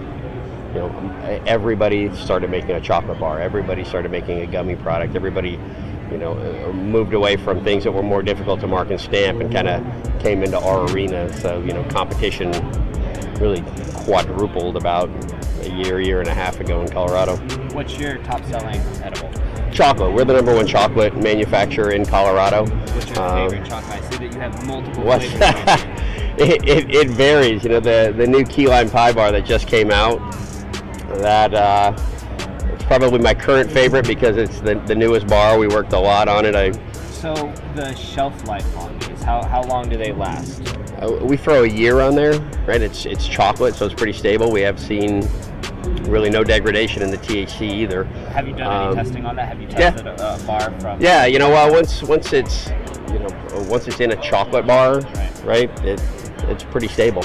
you 0.73 0.79
know, 0.81 1.41
everybody 1.45 2.13
started 2.17 2.49
making 2.49 2.71
a 2.71 2.81
chocolate 2.81 3.17
bar. 3.17 3.39
Everybody 3.39 3.85
started 3.85 4.11
making 4.11 4.41
a 4.41 4.45
gummy 4.45 4.75
product. 4.75 5.15
Everybody, 5.15 5.57
you 6.11 6.17
know, 6.17 6.33
uh, 6.33 6.71
moved 6.73 7.13
away 7.13 7.37
from 7.37 7.63
things 7.63 7.83
that 7.83 7.91
were 7.91 8.03
more 8.03 8.23
difficult 8.23 8.59
to 8.61 8.67
mark 8.67 8.89
and 8.89 8.99
stamp 8.99 9.41
and 9.41 9.51
kind 9.51 9.67
of 9.67 10.19
came 10.19 10.43
into 10.43 10.59
our 10.59 10.89
arena. 10.91 11.31
So, 11.39 11.59
you 11.61 11.73
know, 11.73 11.83
competition 11.85 12.51
really 13.39 13.61
quadrupled 13.93 14.77
about 14.77 15.09
a 15.61 15.69
year, 15.69 15.99
year 15.99 16.19
and 16.21 16.29
a 16.29 16.33
half 16.33 16.59
ago 16.59 16.81
in 16.81 16.89
Colorado. 16.89 17.35
What's 17.75 17.97
your 17.97 18.17
top 18.19 18.43
selling 18.45 18.79
edible? 19.03 19.31
Chocolate. 19.71 20.13
We're 20.13 20.25
the 20.25 20.33
number 20.33 20.55
one 20.55 20.65
chocolate 20.65 21.15
manufacturer 21.17 21.91
in 21.91 22.05
Colorado. 22.05 22.65
What's 22.65 23.09
your 23.09 23.19
Um, 23.21 23.49
favorite 23.49 23.67
chocolate? 23.67 24.01
I 24.01 24.09
see 24.09 24.17
that 24.17 24.33
you 24.33 24.39
have 24.39 24.65
multiple 24.65 25.03
flavors. 25.03 25.33
it, 26.39 26.67
it, 26.67 26.95
it 26.95 27.09
varies. 27.09 27.63
You 27.63 27.71
know, 27.71 27.79
the, 27.79 28.13
the 28.15 28.25
new 28.25 28.43
key 28.45 28.67
lime 28.67 28.89
pie 28.89 29.11
bar 29.11 29.31
that 29.31 29.45
just 29.45 29.67
came 29.67 29.91
out, 29.91 30.19
that 31.19 31.53
uh, 31.53 31.95
probably 32.87 33.19
my 33.19 33.33
current 33.33 33.69
favorite 33.71 34.07
because 34.07 34.37
it's 34.37 34.59
the, 34.61 34.75
the 34.87 34.95
newest 34.95 35.27
bar. 35.27 35.57
We 35.59 35.67
worked 35.67 35.93
a 35.93 35.99
lot 35.99 36.27
on 36.27 36.45
it. 36.45 36.55
I, 36.55 36.71
so 37.11 37.33
the 37.75 37.93
shelf 37.95 38.47
life 38.47 38.77
on 38.77 38.97
these, 38.99 39.21
how, 39.23 39.43
how 39.43 39.63
long 39.63 39.89
do 39.89 39.97
they 39.97 40.13
last? 40.13 40.61
uh, 41.01 41.11
we 41.21 41.37
throw 41.37 41.63
a 41.63 41.67
year 41.67 41.99
on 41.99 42.15
there, 42.15 42.39
right? 42.65 42.81
It's 42.81 43.05
it's 43.05 43.27
chocolate, 43.27 43.75
so 43.75 43.85
it's 43.85 43.93
pretty 43.93 44.13
stable. 44.13 44.51
We 44.51 44.61
have 44.61 44.79
seen 44.79 45.27
really 46.09 46.29
no 46.29 46.43
degradation 46.43 47.01
in 47.03 47.11
the 47.11 47.17
THC 47.17 47.61
either. 47.69 48.05
Have 48.33 48.47
you 48.47 48.53
done 48.55 48.67
Um, 48.91 48.97
any 48.97 49.03
testing 49.07 49.25
on 49.25 49.35
that? 49.35 49.47
Have 49.47 49.61
you 49.61 49.67
yeah. 49.67 49.91
tested 49.91 50.07
a, 50.07 50.35
a 50.35 50.39
bar 50.47 50.79
from? 50.79 50.99
Yeah, 51.01 51.25
you 51.25 51.37
know, 51.39 51.53
uh, 51.53 51.69
once 51.71 52.01
once 52.03 52.33
it's 52.33 52.67
you 53.11 53.19
know 53.19 53.27
once 53.69 53.87
it's 53.87 53.99
in 53.99 54.11
a 54.11 54.21
chocolate 54.21 54.65
bar, 54.65 54.99
Right. 55.01 55.41
right? 55.43 55.85
It 55.85 56.01
it's 56.49 56.63
pretty 56.63 56.87
stable. 56.87 57.23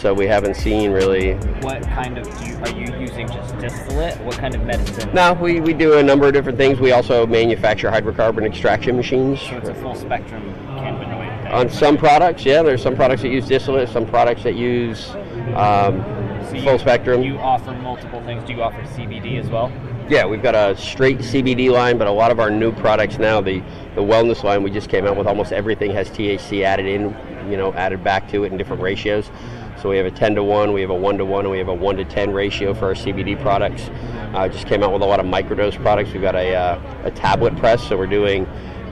So 0.00 0.14
we 0.14 0.26
haven't 0.26 0.54
seen 0.54 0.92
really 0.92 1.34
What 1.60 1.82
kind 1.82 2.16
of 2.16 2.24
do 2.38 2.46
you, 2.46 2.56
are 2.56 2.70
you 2.70 2.98
using? 2.98 3.28
Just 3.28 3.58
distillate? 3.58 4.18
What 4.22 4.38
kind 4.38 4.54
of 4.54 4.64
medicine? 4.64 5.12
No, 5.12 5.34
we, 5.34 5.60
we 5.60 5.74
do 5.74 5.98
a 5.98 6.02
number 6.02 6.26
of 6.26 6.32
different 6.32 6.56
things. 6.56 6.80
We 6.80 6.92
also 6.92 7.26
manufacture 7.26 7.90
hydrocarbon 7.90 8.46
extraction 8.46 8.96
machines. 8.96 9.42
So 9.42 9.58
it's 9.58 9.68
a 9.68 9.74
full 9.74 9.94
spectrum 9.94 10.54
cannabinoid. 10.78 11.42
thing. 11.42 11.52
On 11.52 11.68
some 11.68 11.98
products, 11.98 12.46
yeah, 12.46 12.62
there's 12.62 12.82
some 12.82 12.96
products 12.96 13.20
that 13.20 13.28
use 13.28 13.46
distillate, 13.46 13.90
some 13.90 14.06
products 14.06 14.42
that 14.44 14.54
use 14.54 15.10
um, 15.54 16.02
So 16.48 16.54
you- 16.54 16.62
full 16.62 16.78
spectrum. 16.78 17.22
You 17.22 17.36
offer 17.36 17.72
multiple 17.72 18.22
things. 18.22 18.42
Do 18.44 18.54
you 18.54 18.62
offer 18.62 18.80
CBD 18.94 19.38
as 19.38 19.50
well? 19.50 19.70
yeah, 20.08 20.24
we've 20.26 20.42
got 20.42 20.54
a 20.56 20.76
straight 20.78 21.18
CBD 21.18 21.70
line, 21.70 21.98
but 21.98 22.08
a 22.08 22.10
lot 22.10 22.30
of 22.32 22.40
our 22.40 22.50
new 22.50 22.72
products 22.72 23.18
now, 23.18 23.40
the, 23.40 23.60
the 23.94 24.00
wellness 24.00 24.42
line 24.42 24.62
we 24.62 24.70
just 24.70 24.88
came 24.88 25.06
out 25.06 25.16
with, 25.16 25.26
almost 25.28 25.52
everything 25.52 25.90
has 25.92 26.08
THC 26.10 26.64
added 26.64 26.86
in, 26.86 27.14
you 27.50 27.56
know, 27.56 27.72
added 27.74 28.02
back 28.04 28.28
to 28.30 28.44
it 28.44 28.52
in 28.52 28.58
different 28.58 28.82
ratios. 28.82 29.30
So 29.80 29.88
we 29.88 29.96
have 29.96 30.06
a 30.06 30.10
10 30.10 30.34
to 30.34 30.44
1, 30.44 30.72
we 30.72 30.82
have 30.82 30.90
a 30.90 30.94
1 30.94 31.18
to 31.18 31.24
1, 31.24 31.44
and 31.46 31.50
we 31.50 31.58
have 31.58 31.68
a 31.68 31.74
1 31.74 31.96
to 31.96 32.04
10 32.04 32.32
ratio 32.32 32.74
for 32.74 32.86
our 32.86 32.94
CBD 32.94 33.40
products. 33.40 33.88
Uh, 34.34 34.46
just 34.46 34.66
came 34.66 34.82
out 34.82 34.92
with 34.92 35.02
a 35.02 35.06
lot 35.06 35.20
of 35.20 35.26
microdose 35.26 35.80
products. 35.80 36.12
We've 36.12 36.20
got 36.20 36.34
a, 36.34 36.54
uh, 36.54 36.80
a 37.04 37.10
tablet 37.10 37.56
press, 37.56 37.88
so 37.88 37.96
we're 37.96 38.06
doing, 38.06 38.46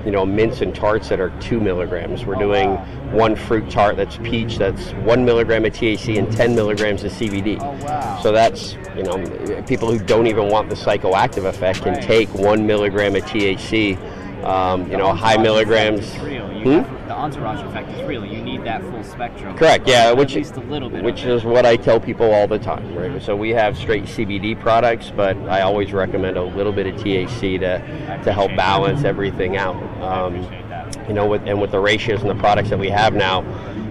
you 0.06 0.10
know, 0.10 0.24
mints 0.24 0.62
and 0.62 0.74
tarts 0.74 1.10
that 1.10 1.20
are 1.20 1.30
2 1.40 1.60
milligrams. 1.60 2.24
We're 2.24 2.36
doing 2.36 2.76
one 3.12 3.36
fruit 3.36 3.70
tart 3.70 3.96
that's 3.96 4.16
peach, 4.18 4.56
that's 4.56 4.92
1 4.92 5.24
milligram 5.24 5.66
of 5.66 5.74
THC 5.74 6.18
and 6.18 6.32
10 6.32 6.54
milligrams 6.54 7.04
of 7.04 7.12
CBD. 7.12 7.58
Oh 7.60 7.84
wow. 7.84 8.20
So 8.22 8.32
that's, 8.32 8.72
you 8.96 9.02
know, 9.02 9.62
people 9.66 9.90
who 9.90 9.98
don't 9.98 10.26
even 10.26 10.48
want 10.48 10.70
the 10.70 10.74
psychoactive 10.74 11.44
effect 11.44 11.82
can 11.82 12.00
take 12.00 12.32
one 12.34 12.66
milligram 12.66 13.14
of 13.14 13.24
THC, 13.24 13.98
um, 14.42 14.90
you 14.90 14.96
know, 14.96 15.12
high 15.12 15.36
milligrams. 15.36 16.00
effect 16.00 16.16
is 16.16 16.24
real. 16.24 16.52
You 16.52 16.82
Hmm? 16.82 16.97
Entourage 17.18 17.60
effect 17.62 17.90
is 17.90 18.02
real. 18.02 18.24
You 18.24 18.40
need 18.40 18.64
that 18.64 18.80
full 18.82 19.02
spectrum. 19.04 19.56
Correct, 19.56 19.88
yeah, 19.88 20.08
At 20.08 20.16
which 20.16 20.34
least 20.34 20.56
a 20.56 20.60
little 20.60 20.88
bit. 20.88 21.02
Which 21.02 21.24
is 21.24 21.44
what 21.44 21.66
I 21.66 21.76
tell 21.76 22.00
people 22.00 22.32
all 22.32 22.46
the 22.46 22.58
time, 22.58 22.94
right? 22.94 23.20
So 23.22 23.36
we 23.36 23.50
have 23.50 23.76
straight 23.76 24.04
CBD 24.04 24.58
products, 24.58 25.12
but 25.14 25.36
I 25.48 25.62
always 25.62 25.92
recommend 25.92 26.36
a 26.36 26.42
little 26.42 26.72
bit 26.72 26.86
of 26.86 26.94
THC 26.94 27.58
to 27.60 28.22
to 28.24 28.32
help 28.32 28.54
balance 28.56 29.04
everything 29.04 29.56
out. 29.56 29.76
Um, 30.02 30.42
that. 30.68 31.08
you 31.08 31.14
know, 31.14 31.26
with, 31.26 31.42
and 31.46 31.60
with 31.60 31.70
the 31.72 31.80
ratios 31.80 32.20
and 32.20 32.30
the 32.30 32.34
products 32.34 32.70
that 32.70 32.78
we 32.78 32.88
have 32.88 33.14
now, 33.14 33.42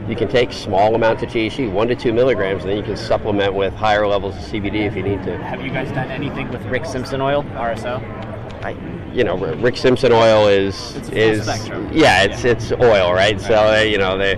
you 0.07 0.15
can 0.15 0.27
take 0.27 0.53
small 0.53 0.95
amounts 0.95 1.23
of 1.23 1.29
THC, 1.29 1.71
one 1.71 1.87
to 1.89 1.95
two 1.95 2.13
milligrams, 2.13 2.61
and 2.61 2.71
then 2.71 2.77
you 2.77 2.83
can 2.83 2.95
supplement 2.95 3.53
with 3.53 3.73
higher 3.73 4.07
levels 4.07 4.35
of 4.37 4.41
CBD 4.43 4.85
if 4.85 4.95
you 4.95 5.03
need 5.03 5.21
to. 5.23 5.37
Have 5.37 5.61
you 5.61 5.69
guys 5.69 5.91
done 5.91 6.09
anything 6.09 6.49
with 6.49 6.63
Rick 6.65 6.85
Simpson 6.85 7.19
oil, 7.19 7.43
RSO? 7.43 8.26
I, 8.63 8.75
you 9.13 9.23
know, 9.23 9.37
Rick 9.37 9.77
Simpson 9.77 10.11
oil 10.11 10.47
is 10.47 10.95
is 11.09 11.43
spectrum. 11.43 11.89
yeah, 11.93 12.23
it's 12.23 12.43
it's 12.43 12.71
oil, 12.71 13.13
right? 13.13 13.39
So 13.39 13.55
uh, 13.55 13.81
you 13.81 13.97
know 13.97 14.17
they. 14.17 14.37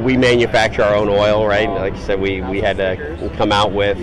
We 0.00 0.16
manufacture 0.16 0.82
our 0.82 0.94
own 0.94 1.10
oil, 1.10 1.46
right? 1.46 1.68
Like 1.68 1.92
I 1.92 1.98
said, 1.98 2.18
we, 2.18 2.40
we 2.40 2.62
had 2.62 2.78
to 2.78 3.30
come 3.36 3.52
out 3.52 3.72
with 3.72 3.98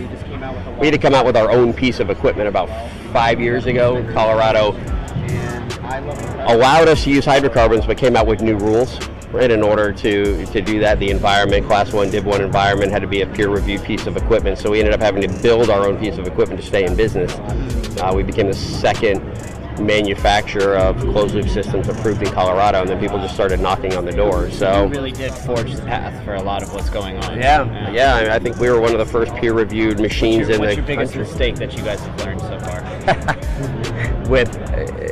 we 0.80 0.86
had 0.86 0.94
to 0.94 1.00
come 1.00 1.16
out 1.16 1.26
with 1.26 1.36
our 1.36 1.50
own 1.50 1.74
piece 1.74 2.00
of 2.00 2.12
equipment 2.12 2.48
about 2.48 2.70
five 3.12 3.42
years 3.42 3.66
ago. 3.66 4.06
Colorado 4.14 4.74
allowed 6.48 6.88
us 6.88 7.04
to 7.06 7.10
use 7.10 7.26
hydrocarbons, 7.26 7.86
but 7.88 7.98
came 7.98 8.16
out 8.16 8.28
with 8.28 8.42
new 8.42 8.56
rules. 8.58 9.00
Right, 9.32 9.52
in 9.52 9.62
order 9.62 9.92
to, 9.92 10.46
to 10.46 10.62
do 10.62 10.80
that, 10.80 11.00
the 11.00 11.10
environment, 11.10 11.66
class 11.68 11.92
one, 11.92 12.10
Div 12.10 12.26
one 12.26 12.42
environment, 12.42 12.92
had 12.94 13.02
to 13.02 13.08
be 13.08 13.22
a 13.24 13.28
peer 13.28 13.50
reviewed 13.50 13.84
piece 13.84 14.08
of 14.08 14.16
equipment. 14.16 14.58
So 14.58 14.72
we 14.72 14.80
ended 14.80 14.94
up 14.94 15.02
having 15.02 15.22
to 15.22 15.42
build 15.42 15.70
our 15.70 15.86
own 15.86 15.98
piece 15.98 16.18
of 16.18 16.28
equipment 16.28 16.62
to 16.62 16.66
stay 16.66 16.86
in 16.86 16.96
business. 16.96 17.34
Uh, 18.00 18.14
we 18.16 18.24
became 18.24 18.48
the 18.48 18.54
second 18.54 19.22
manufacturer 19.80 20.76
of 20.78 20.98
closed 21.00 21.36
loop 21.36 21.48
systems 21.50 21.88
approved 21.88 22.22
in 22.24 22.32
Colorado, 22.32 22.82
and 22.82 22.90
then 22.90 23.00
people 23.00 23.18
just 23.20 23.34
started 23.34 23.60
knocking 23.60 23.96
on 23.96 24.06
the 24.06 24.12
door. 24.12 24.50
So 24.50 24.86
You 24.86 24.90
really 24.90 25.12
did 25.12 25.32
forge 25.34 25.74
the 25.76 25.82
path 25.84 26.24
for 26.24 26.36
a 26.36 26.42
lot 26.42 26.64
of 26.64 26.74
what's 26.74 26.90
going 26.90 27.18
on. 27.18 27.38
yeah, 27.38 27.92
yeah, 27.92 28.16
I, 28.16 28.22
mean, 28.22 28.32
I 28.32 28.40
think 28.40 28.58
we 28.58 28.70
were 28.70 28.80
one 28.82 28.94
of 28.94 28.98
the 28.98 29.06
first 29.06 29.36
peer 29.36 29.54
reviewed 29.54 30.00
machines 30.00 30.48
What's 30.48 30.50
your, 30.50 30.56
in 30.56 30.62
what's 30.62 30.72
the 30.72 30.82
your 30.82 30.88
biggest 30.88 31.14
country. 31.14 31.32
mistake 31.32 31.56
that 31.58 31.78
you 31.78 31.84
guys 31.84 32.00
have 32.00 32.20
learned 32.26 32.42
so 32.42 32.60
far? 32.60 34.28
with 34.30 34.56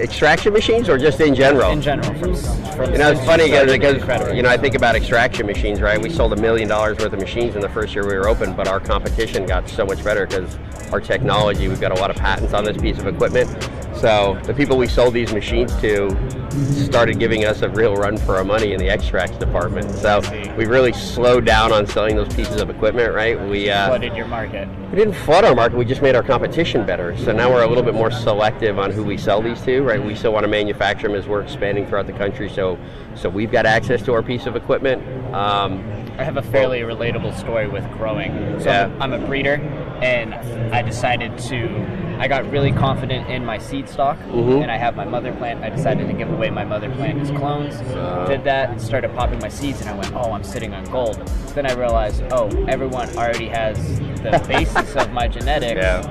extraction 0.02 0.54
machines 0.54 0.90
or 0.90 0.98
just 0.98 1.20
in 1.20 1.36
general? 1.36 1.72
In 1.72 1.82
general, 1.82 2.14
from, 2.16 2.36
from 2.36 2.92
You 2.92 2.98
know, 2.98 3.12
it's 3.12 3.26
funny 3.26 3.46
because, 3.46 4.36
you 4.36 4.44
know 4.44 4.50
I 4.50 4.58
think 4.58 4.76
about 4.76 4.96
extraction 4.96 5.46
machines, 5.46 5.82
right? 5.82 6.02
We 6.02 6.10
sold 6.10 6.34
a 6.34 6.36
million 6.36 6.68
dollars 6.68 6.98
worth 7.00 7.14
of 7.14 7.20
machines 7.20 7.56
in 7.56 7.62
the 7.62 7.70
first 7.70 7.94
year 7.94 8.08
we 8.08 8.16
were 8.16 8.28
open, 8.28 8.54
but 8.56 8.68
our 8.68 8.80
competition 8.80 9.46
got 9.46 9.68
so 9.70 9.86
much 9.86 10.04
better 10.04 10.26
because 10.26 10.58
our 10.92 11.02
technology. 11.02 11.68
We've 11.68 11.82
got 11.82 11.92
a 11.92 12.00
lot 12.00 12.10
of 12.10 12.16
patents 12.16 12.54
on 12.54 12.64
this 12.64 12.78
piece 12.78 12.98
of 12.98 13.08
equipment. 13.08 13.50
So 13.96 14.40
the 14.44 14.54
people 14.54 14.78
we 14.78 14.88
sold 14.88 15.14
these 15.14 15.34
machines 15.34 15.76
to 15.82 16.10
started 16.56 17.20
giving 17.20 17.46
us 17.46 17.62
a 17.62 17.70
real 17.70 17.96
run 17.96 18.18
for 18.18 18.38
our 18.38 18.44
money 18.44 18.74
in 18.74 18.80
the 18.80 18.90
extracts 18.90 19.38
department. 19.38 19.90
So 19.92 20.22
we 20.58 20.66
really 20.66 20.94
slowed 20.94 21.46
down 21.46 21.72
on 21.74 21.86
selling 21.88 22.16
those 22.16 22.34
pieces 22.34 22.62
of 22.62 22.70
equipment, 22.70 23.14
right? 23.14 23.40
We 23.50 23.70
uh, 23.70 23.88
flooded 23.88 24.16
your 24.16 24.28
market. 24.28 24.68
we 24.90 24.96
didn't 24.96 25.14
flood 25.14 25.44
our 25.44 25.54
market. 25.56 25.78
We 25.78 25.86
just 25.86 26.02
made 26.02 26.16
our 26.16 26.24
competition 26.24 26.86
better. 26.86 27.18
So 27.18 27.32
now 27.32 27.52
we're 27.52 27.64
a 27.64 27.68
little 27.68 27.84
bit 27.84 27.94
more 27.94 28.12
selective 28.12 28.80
on 28.80 28.92
who 28.92 29.04
we 29.04 29.18
sell 29.18 29.42
these 29.42 29.62
to. 29.64 29.82
Right? 29.82 30.04
We 30.04 30.16
still 30.16 30.34
want 30.34 30.44
to 30.46 30.50
manufacture 30.50 31.08
them 31.08 31.18
as 31.18 31.28
we're 31.28 31.42
expanding 31.42 31.86
throughout 31.88 32.08
the 32.08 32.14
country. 32.14 32.50
So, 32.50 32.78
so 33.16 33.30
we've 33.30 33.52
got 33.52 33.66
access 33.66 34.02
to 34.04 34.14
our 34.14 34.24
piece 34.24 34.46
of 34.46 34.56
equipment. 34.56 35.04
Um, 35.34 35.84
I 36.18 36.24
have 36.24 36.38
a 36.38 36.42
fairly 36.42 36.80
relatable 36.80 37.38
story 37.38 37.68
with 37.68 37.84
growing. 37.92 38.60
So 38.62 38.66
Yeah. 38.70 38.86
I'm, 39.00 39.14
I'm 39.14 39.24
a 39.24 39.28
breeder, 39.28 39.56
and 40.02 40.34
I 40.74 40.82
decided 40.82 41.38
to. 41.50 42.05
I 42.20 42.28
got 42.28 42.50
really 42.52 42.72
confident 42.72 43.30
in 43.30 43.46
my 43.46 43.58
seed 43.58 43.88
stock, 43.90 44.18
Mhm. 44.32 44.62
and 44.64 44.72
I 44.72 44.78
have 44.78 44.96
my 44.96 45.06
mother 45.06 45.32
plant. 45.34 45.64
I 45.64 45.70
decided 45.70 46.08
to 46.08 46.14
give 46.14 46.32
away 46.32 46.50
my 46.50 46.64
mother 46.66 46.90
plant 46.90 47.22
as 47.22 47.32
clones. 47.32 47.76
Uh. 47.96 48.26
Did 48.28 48.44
that, 48.46 48.70
and 48.70 48.82
started 48.82 49.14
popping 49.16 49.40
my 49.40 49.50
seeds, 49.50 49.82
and 49.82 49.90
I 49.90 49.94
went, 49.94 50.12
"Oh, 50.16 50.32
I'm 50.32 50.44
sitting 50.44 50.74
on 50.74 50.84
gold." 50.86 51.20
Then 51.54 51.66
I 51.66 51.74
realized, 51.74 52.24
oh, 52.32 52.50
everyone 52.68 53.10
already 53.18 53.48
has 53.48 53.78
the 54.22 54.42
basis 54.48 54.96
of 54.96 55.12
my 55.12 55.28
genetics. 55.28 55.82
Yeah. 55.82 56.02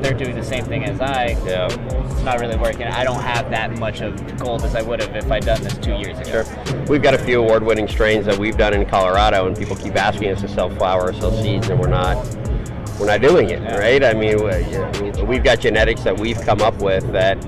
They're 0.00 0.14
doing 0.14 0.34
the 0.34 0.42
same 0.42 0.64
thing 0.64 0.84
as 0.84 1.00
I. 1.00 1.36
yeah. 1.46 1.66
It's 1.66 2.22
not 2.24 2.40
really 2.40 2.56
working. 2.56 2.86
I 2.86 3.04
don't 3.04 3.20
have 3.20 3.50
that 3.50 3.78
much 3.78 4.00
of 4.00 4.36
gold 4.38 4.64
as 4.64 4.74
I 4.74 4.82
would 4.82 5.00
have 5.00 5.14
if 5.14 5.30
I'd 5.30 5.44
done 5.44 5.62
this 5.62 5.76
two 5.78 5.92
years 5.94 6.18
ago. 6.18 6.42
Sure. 6.42 6.84
We've 6.88 7.02
got 7.02 7.14
a 7.14 7.18
few 7.18 7.40
award-winning 7.42 7.88
strains 7.88 8.24
that 8.26 8.38
we've 8.38 8.56
done 8.56 8.72
in 8.72 8.86
Colorado, 8.86 9.46
and 9.46 9.56
people 9.56 9.76
keep 9.76 9.94
asking 9.96 10.30
us 10.30 10.40
to 10.40 10.48
sell 10.48 10.70
flowers, 10.70 11.18
sell 11.18 11.30
seeds, 11.32 11.68
and 11.68 11.78
we're 11.78 11.88
not. 11.88 12.16
We're 12.98 13.06
not 13.06 13.20
doing 13.20 13.50
it, 13.50 13.60
right? 13.62 14.04
I 14.04 14.14
mean, 14.14 14.38
we've 15.26 15.42
got 15.42 15.60
genetics 15.60 16.02
that 16.04 16.18
we've 16.18 16.40
come 16.42 16.62
up 16.62 16.76
with 16.80 17.10
that 17.12 17.40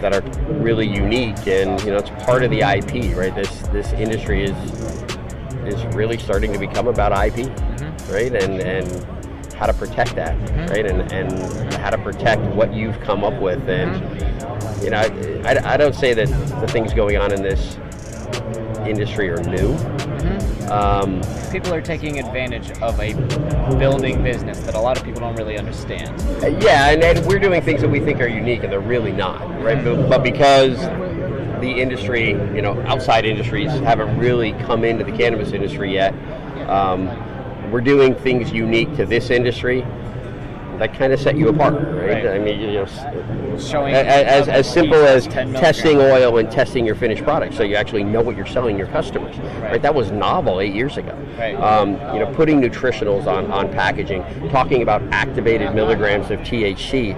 that 0.00 0.12
are 0.12 0.22
really 0.54 0.86
unique, 0.86 1.46
and 1.46 1.80
you 1.82 1.92
know, 1.92 1.98
it's 1.98 2.10
part 2.24 2.42
of 2.42 2.50
the 2.50 2.60
IP, 2.60 3.16
right? 3.16 3.34
This 3.34 3.60
this 3.68 3.92
industry 3.92 4.44
is 4.44 4.56
is 5.64 5.84
really 5.94 6.18
starting 6.18 6.52
to 6.52 6.58
become 6.58 6.88
about 6.88 7.12
IP, 7.12 7.46
mm-hmm. 7.46 8.12
right? 8.12 8.34
And 8.34 8.60
and 8.60 9.54
how 9.54 9.66
to 9.66 9.72
protect 9.72 10.16
that, 10.16 10.36
mm-hmm. 10.36 10.66
right? 10.66 10.84
And 10.84 11.12
and 11.12 11.74
how 11.74 11.90
to 11.90 11.98
protect 11.98 12.42
what 12.54 12.74
you've 12.74 12.98
come 13.00 13.22
up 13.22 13.40
with, 13.40 13.68
and 13.68 13.94
you 14.82 14.90
know, 14.90 14.98
I, 15.44 15.74
I 15.74 15.76
don't 15.76 15.94
say 15.94 16.12
that 16.14 16.26
the 16.60 16.66
things 16.66 16.92
going 16.92 17.16
on 17.16 17.32
in 17.32 17.42
this 17.42 17.78
industry 18.84 19.30
are 19.30 19.42
new. 19.44 19.76
Um, 20.70 21.20
People 21.50 21.74
are 21.74 21.80
taking 21.82 22.18
advantage 22.18 22.70
of 22.80 22.98
a 23.00 23.14
building 23.78 24.22
business 24.22 24.58
that 24.60 24.74
a 24.74 24.80
lot 24.80 24.96
of 24.96 25.04
people 25.04 25.20
don't 25.20 25.36
really 25.36 25.58
understand. 25.58 26.18
yeah, 26.62 26.90
and, 26.90 27.02
and 27.02 27.26
we're 27.26 27.38
doing 27.38 27.60
things 27.62 27.80
that 27.80 27.88
we 27.90 28.00
think 28.00 28.20
are 28.20 28.28
unique, 28.28 28.62
and 28.62 28.72
they're 28.72 28.80
really 28.80 29.12
not, 29.12 29.40
right? 29.62 29.82
But, 29.84 30.08
but 30.08 30.22
because 30.22 30.78
the 31.60 31.70
industry, 31.70 32.30
you 32.30 32.62
know, 32.62 32.80
outside 32.82 33.24
industries 33.24 33.70
haven't 33.70 34.18
really 34.18 34.52
come 34.52 34.84
into 34.84 35.04
the 35.04 35.12
cannabis 35.12 35.52
industry 35.52 35.92
yet, 35.92 36.14
um, 36.68 37.08
we're 37.70 37.80
doing 37.80 38.14
things 38.14 38.52
unique 38.52 38.94
to 38.96 39.06
this 39.06 39.30
industry 39.30 39.84
that 40.78 40.94
kind 40.94 41.12
of 41.12 41.20
set 41.20 41.36
you 41.36 41.48
apart, 41.48 41.74
right? 41.74 42.24
Right. 42.24 42.26
I 42.26 42.38
mean, 42.38 42.60
you 42.60 42.72
know, 42.72 42.86
Showing 43.58 43.94
A- 43.94 43.98
a- 43.98 44.24
as, 44.24 44.48
as 44.48 44.72
simple 44.72 44.96
as 45.04 45.26
testing 45.26 45.98
oil 45.98 46.38
and 46.38 46.50
testing 46.50 46.86
your 46.86 46.94
finished 46.94 47.22
product 47.22 47.54
so 47.54 47.62
you 47.62 47.76
actually 47.76 48.02
know 48.02 48.22
what 48.22 48.34
you're 48.34 48.46
selling 48.46 48.78
your 48.78 48.86
customers 48.86 49.36
right, 49.38 49.62
Right. 49.72 49.82
that 49.82 49.94
was 49.94 50.10
novel 50.10 50.60
eight 50.60 50.74
years 50.74 50.96
ago 50.96 51.14
Right. 51.38 51.54
um, 51.56 51.90
you 52.14 52.20
know 52.20 52.32
putting 52.34 52.62
nutritionals 52.62 53.26
on, 53.26 53.50
on 53.52 53.68
packaging 53.70 54.22
talking 54.50 54.80
about 54.82 55.02
activated 55.12 55.74
milligrams 55.74 56.30
of 56.30 56.40
THC 56.40 57.14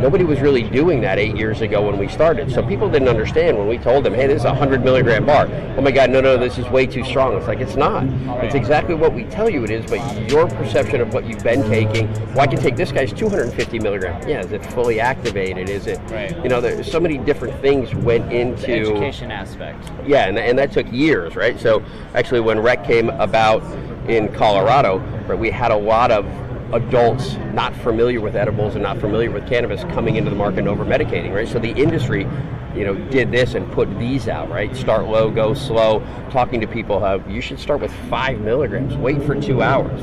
nobody 0.00 0.22
was 0.24 0.40
really 0.40 0.62
doing 0.62 1.00
that 1.00 1.18
eight 1.18 1.36
years 1.36 1.60
ago 1.62 1.84
when 1.84 1.98
we 1.98 2.06
started 2.06 2.50
so 2.50 2.62
people 2.64 2.88
didn't 2.88 3.08
understand 3.08 3.58
when 3.58 3.66
we 3.66 3.76
told 3.76 4.04
them 4.04 4.14
hey 4.14 4.28
this 4.28 4.38
is 4.38 4.44
a 4.44 4.48
100 4.50 4.84
milligram 4.84 5.26
bar 5.26 5.48
oh 5.76 5.80
my 5.80 5.90
god 5.90 6.10
no 6.10 6.20
no 6.20 6.36
this 6.38 6.58
is 6.58 6.66
way 6.68 6.86
too 6.86 7.04
strong 7.04 7.36
it's 7.36 7.48
like 7.48 7.58
it's 7.60 7.76
not 7.76 8.04
it's 8.44 8.54
exactly 8.54 8.94
what 8.94 9.12
we 9.12 9.24
tell 9.24 9.50
you 9.50 9.64
it 9.64 9.70
is 9.70 9.84
but 9.90 10.30
your 10.30 10.46
perception 10.48 11.00
of 11.00 11.12
what 11.12 11.26
you've 11.26 11.42
been 11.42 11.62
taking 11.68 12.10
well 12.34 12.40
I 12.40 12.46
can 12.46 12.60
take 12.60 12.76
this 12.76 12.91
guy's 12.92 13.12
250 13.12 13.78
milligrams 13.78 14.26
yeah 14.26 14.40
is 14.40 14.52
it 14.52 14.64
fully 14.66 15.00
activated 15.00 15.68
is 15.68 15.86
it 15.86 15.98
Right. 16.10 16.36
you 16.42 16.48
know, 16.48 16.60
there's 16.60 16.90
so 16.90 17.00
many 17.00 17.16
different 17.18 17.58
things 17.60 17.94
went 17.94 18.30
into 18.32 18.66
The 18.66 18.80
education 18.80 19.30
aspect. 19.30 19.90
yeah, 20.06 20.26
and, 20.28 20.38
and 20.38 20.58
that 20.58 20.72
took 20.72 20.90
years, 20.92 21.36
right? 21.36 21.58
So 21.58 21.82
actually, 22.14 22.40
when 22.40 22.58
rec 22.60 22.84
came 22.84 23.08
about 23.10 23.62
in 24.08 24.28
Colorado, 24.32 24.98
right, 25.26 25.38
we 25.38 25.50
had 25.50 25.70
a 25.70 25.76
lot 25.76 26.10
of 26.10 26.26
adults 26.74 27.34
not 27.54 27.74
familiar 27.76 28.20
with 28.20 28.34
edibles 28.36 28.74
and 28.74 28.82
not 28.82 28.98
familiar 28.98 29.30
with 29.30 29.46
cannabis 29.48 29.84
coming 29.94 30.16
into 30.16 30.30
the 30.30 30.36
market 30.36 30.60
and 30.60 30.68
over 30.68 30.84
medicating, 30.84 31.32
right? 31.34 31.48
So 31.48 31.58
the 31.58 31.70
industry, 31.70 32.26
you 32.74 32.84
know, 32.84 32.94
did 33.10 33.30
this 33.30 33.54
and 33.54 33.70
put 33.72 33.88
these 33.98 34.26
out, 34.28 34.50
right? 34.50 34.74
Start 34.76 35.06
low, 35.06 35.30
go 35.30 35.54
slow. 35.54 36.00
Talking 36.30 36.60
to 36.62 36.66
people, 36.66 36.98
how 37.00 37.16
you 37.28 37.40
should 37.40 37.58
start 37.60 37.80
with 37.80 37.92
five 38.10 38.40
milligrams. 38.40 38.96
Wait 38.96 39.22
for 39.22 39.34
two 39.40 39.62
hours. 39.62 40.00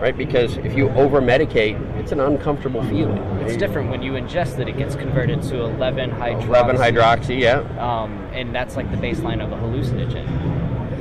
Right, 0.00 0.16
because 0.16 0.56
if 0.56 0.74
you 0.74 0.88
over 0.90 1.20
medicate, 1.20 1.78
it's 1.98 2.10
an 2.10 2.20
uncomfortable 2.20 2.82
feeling. 2.84 3.18
It's 3.42 3.54
different 3.58 3.90
when 3.90 4.00
you 4.00 4.12
ingest 4.12 4.58
it; 4.58 4.66
it 4.66 4.78
gets 4.78 4.94
converted 4.96 5.42
to 5.42 5.60
11 5.60 6.12
hydroxy. 6.12 6.46
11 6.46 6.76
hydroxy, 6.76 7.38
yeah. 7.38 7.58
Um, 7.78 8.12
and 8.32 8.54
that's 8.54 8.76
like 8.76 8.90
the 8.90 8.96
baseline 8.96 9.44
of 9.44 9.52
a 9.52 9.56
hallucinogen. 9.56 10.49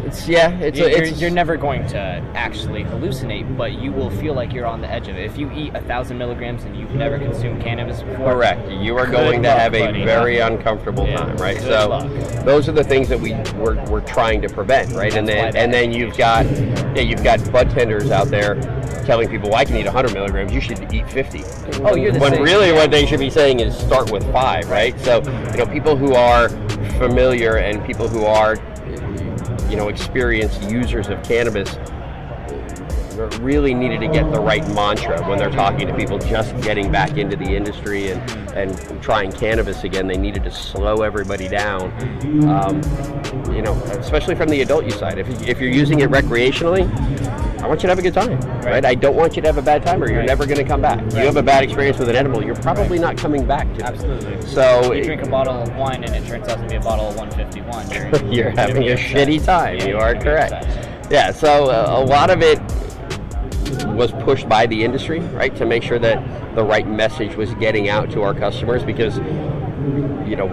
It's 0.09 0.27
yeah, 0.27 0.49
it's, 0.59 0.79
you're, 0.79 0.87
a, 0.89 0.91
it's 0.91 1.21
you're 1.21 1.29
never 1.29 1.55
going 1.55 1.85
to 1.89 1.99
actually 2.33 2.83
hallucinate, 2.83 3.55
but 3.55 3.73
you 3.73 3.91
will 3.91 4.09
feel 4.09 4.33
like 4.33 4.51
you're 4.51 4.65
on 4.65 4.81
the 4.81 4.89
edge 4.91 5.07
of 5.07 5.15
it. 5.17 5.25
If 5.25 5.37
you 5.37 5.51
eat 5.51 5.75
a 5.75 5.81
thousand 5.81 6.17
milligrams 6.17 6.63
and 6.63 6.75
you've 6.75 6.95
never 6.95 7.19
consumed 7.19 7.61
cannabis 7.61 8.01
before, 8.01 8.33
Correct. 8.33 8.71
You 8.71 8.97
are 8.97 9.05
going 9.05 9.43
to 9.43 9.51
have 9.51 9.75
a 9.75 9.85
buddy. 9.85 10.03
very 10.03 10.39
uncomfortable 10.39 11.05
Yeah. 11.05 11.17
time, 11.17 11.37
right? 11.37 11.57
Good 11.57 11.67
so 11.67 11.89
luck. 11.89 12.43
those 12.43 12.67
are 12.67 12.71
the 12.71 12.83
things 12.83 13.07
that 13.09 13.19
we 13.19 13.33
we're, 13.59 13.83
we're 13.85 14.01
trying 14.01 14.41
to 14.41 14.49
prevent, 14.49 14.93
right? 14.93 15.13
and 15.15 15.27
That's 15.27 15.37
why 15.37 15.51
then 15.51 15.63
and 15.63 15.71
then 15.73 15.91
you've 15.91 16.17
got 16.17 16.45
yeah, 16.95 17.01
you've 17.01 17.23
got 17.23 17.39
bud 17.51 17.69
tenders 17.69 18.09
out 18.09 18.29
there 18.29 18.55
telling 19.05 19.29
people, 19.29 19.49
"Well, 19.49 19.59
I 19.59 19.65
can 19.65 19.75
eat 19.75 19.85
100 19.85 20.11
milligrams. 20.13 20.51
You 20.51 20.61
should 20.61 20.91
eat 20.91 21.07
50." 21.11 21.43
Oh, 21.83 21.95
you're 21.95 22.11
the 22.13 22.19
when 22.19 22.33
same. 22.33 22.41
really 22.43 22.71
what 22.71 22.89
they 22.89 23.05
should 23.05 23.19
be 23.19 23.29
saying 23.29 23.59
is 23.59 23.77
start 23.77 24.11
with 24.11 24.23
five, 24.31 24.67
right? 24.69 24.99
So 25.01 25.17
you 25.51 25.57
know, 25.57 25.67
people 25.67 25.95
who 25.95 26.15
are 26.15 26.49
familiar 26.97 27.57
and 27.57 27.85
people 27.85 28.07
who 28.07 28.25
are 28.25 28.55
you 29.69 29.75
know 29.75 29.89
experienced 29.89 30.61
users 30.63 31.07
of 31.07 31.21
cannabis 31.23 31.77
really 33.41 33.73
needed 33.73 33.99
to 33.99 34.07
get 34.07 34.31
the 34.31 34.39
right 34.39 34.65
mantra 34.69 35.21
when 35.27 35.37
they're 35.37 35.49
talking 35.49 35.87
to 35.87 35.93
people 35.95 36.17
just 36.17 36.55
getting 36.61 36.91
back 36.91 37.17
into 37.17 37.35
the 37.35 37.55
industry 37.55 38.11
and, 38.11 38.51
and 38.51 39.03
trying 39.03 39.31
cannabis 39.31 39.83
again. 39.83 40.07
They 40.07 40.17
needed 40.17 40.43
to 40.43 40.51
slow 40.51 41.01
everybody 41.01 41.47
down, 41.47 41.91
um, 42.47 42.81
you 43.53 43.61
know, 43.61 43.73
especially 43.99 44.35
from 44.35 44.49
the 44.49 44.61
adult 44.61 44.85
use 44.85 44.97
side. 44.97 45.17
If, 45.17 45.29
if 45.47 45.59
you're 45.59 45.71
using 45.71 45.99
it 45.99 46.09
recreationally, 46.09 46.87
I 47.61 47.67
want 47.67 47.81
you 47.83 47.87
to 47.87 47.89
have 47.89 47.99
a 47.99 48.01
good 48.01 48.13
time, 48.13 48.39
right? 48.63 48.85
I 48.85 48.95
don't 48.95 49.15
want 49.15 49.35
you 49.35 49.41
to 49.41 49.47
have 49.47 49.57
a 49.57 49.61
bad 49.61 49.85
time, 49.85 50.01
or 50.01 50.07
you're 50.09 50.19
Right. 50.19 50.27
never 50.27 50.45
going 50.45 50.57
to 50.57 50.63
come 50.63 50.81
back. 50.81 50.99
You 51.13 51.19
have 51.19 51.35
a 51.35 51.43
bad 51.43 51.63
experience 51.63 51.97
with 51.99 52.09
an 52.09 52.15
edible, 52.15 52.43
you're 52.43 52.55
probably 52.55 52.97
not 52.99 53.17
coming 53.17 53.45
back 53.45 53.67
to 53.75 53.79
it. 53.79 53.81
Absolutely. 53.83 54.41
So 54.47 54.93
You 54.93 55.03
drink 55.03 55.23
a 55.23 55.29
bottle 55.29 55.61
of 55.61 55.75
wine 55.75 56.03
and 56.03 56.15
it 56.15 56.25
turns 56.27 56.47
out 56.47 56.59
to 56.61 56.67
be 56.67 56.75
a 56.75 56.79
bottle 56.81 57.09
of 57.09 57.15
151. 57.17 57.89
You're, 57.91 58.33
you're 58.33 58.49
having 58.51 58.83
a 58.89 58.95
shitty 58.95 59.43
time. 59.43 59.77
Yeah, 59.77 59.85
you 59.87 59.97
are 59.97 60.15
correct. 60.15 60.53
Yeah. 61.11 61.31
So 61.31 61.65
uh, 61.69 61.99
a 61.99 62.03
lot 62.05 62.29
of 62.29 62.41
it 62.41 62.59
was 63.95 64.11
pushed 64.23 64.47
by 64.47 64.65
the 64.65 64.83
industry, 64.83 65.19
right, 65.19 65.55
to 65.57 65.65
make 65.65 65.83
sure 65.83 65.99
that 65.99 66.55
the 66.55 66.63
right 66.63 66.87
message 66.87 67.35
was 67.35 67.53
getting 67.55 67.89
out 67.89 68.09
to 68.11 68.21
our 68.23 68.33
customers 68.33 68.83
because, 68.83 69.17
you 70.27 70.35
know, 70.35 70.47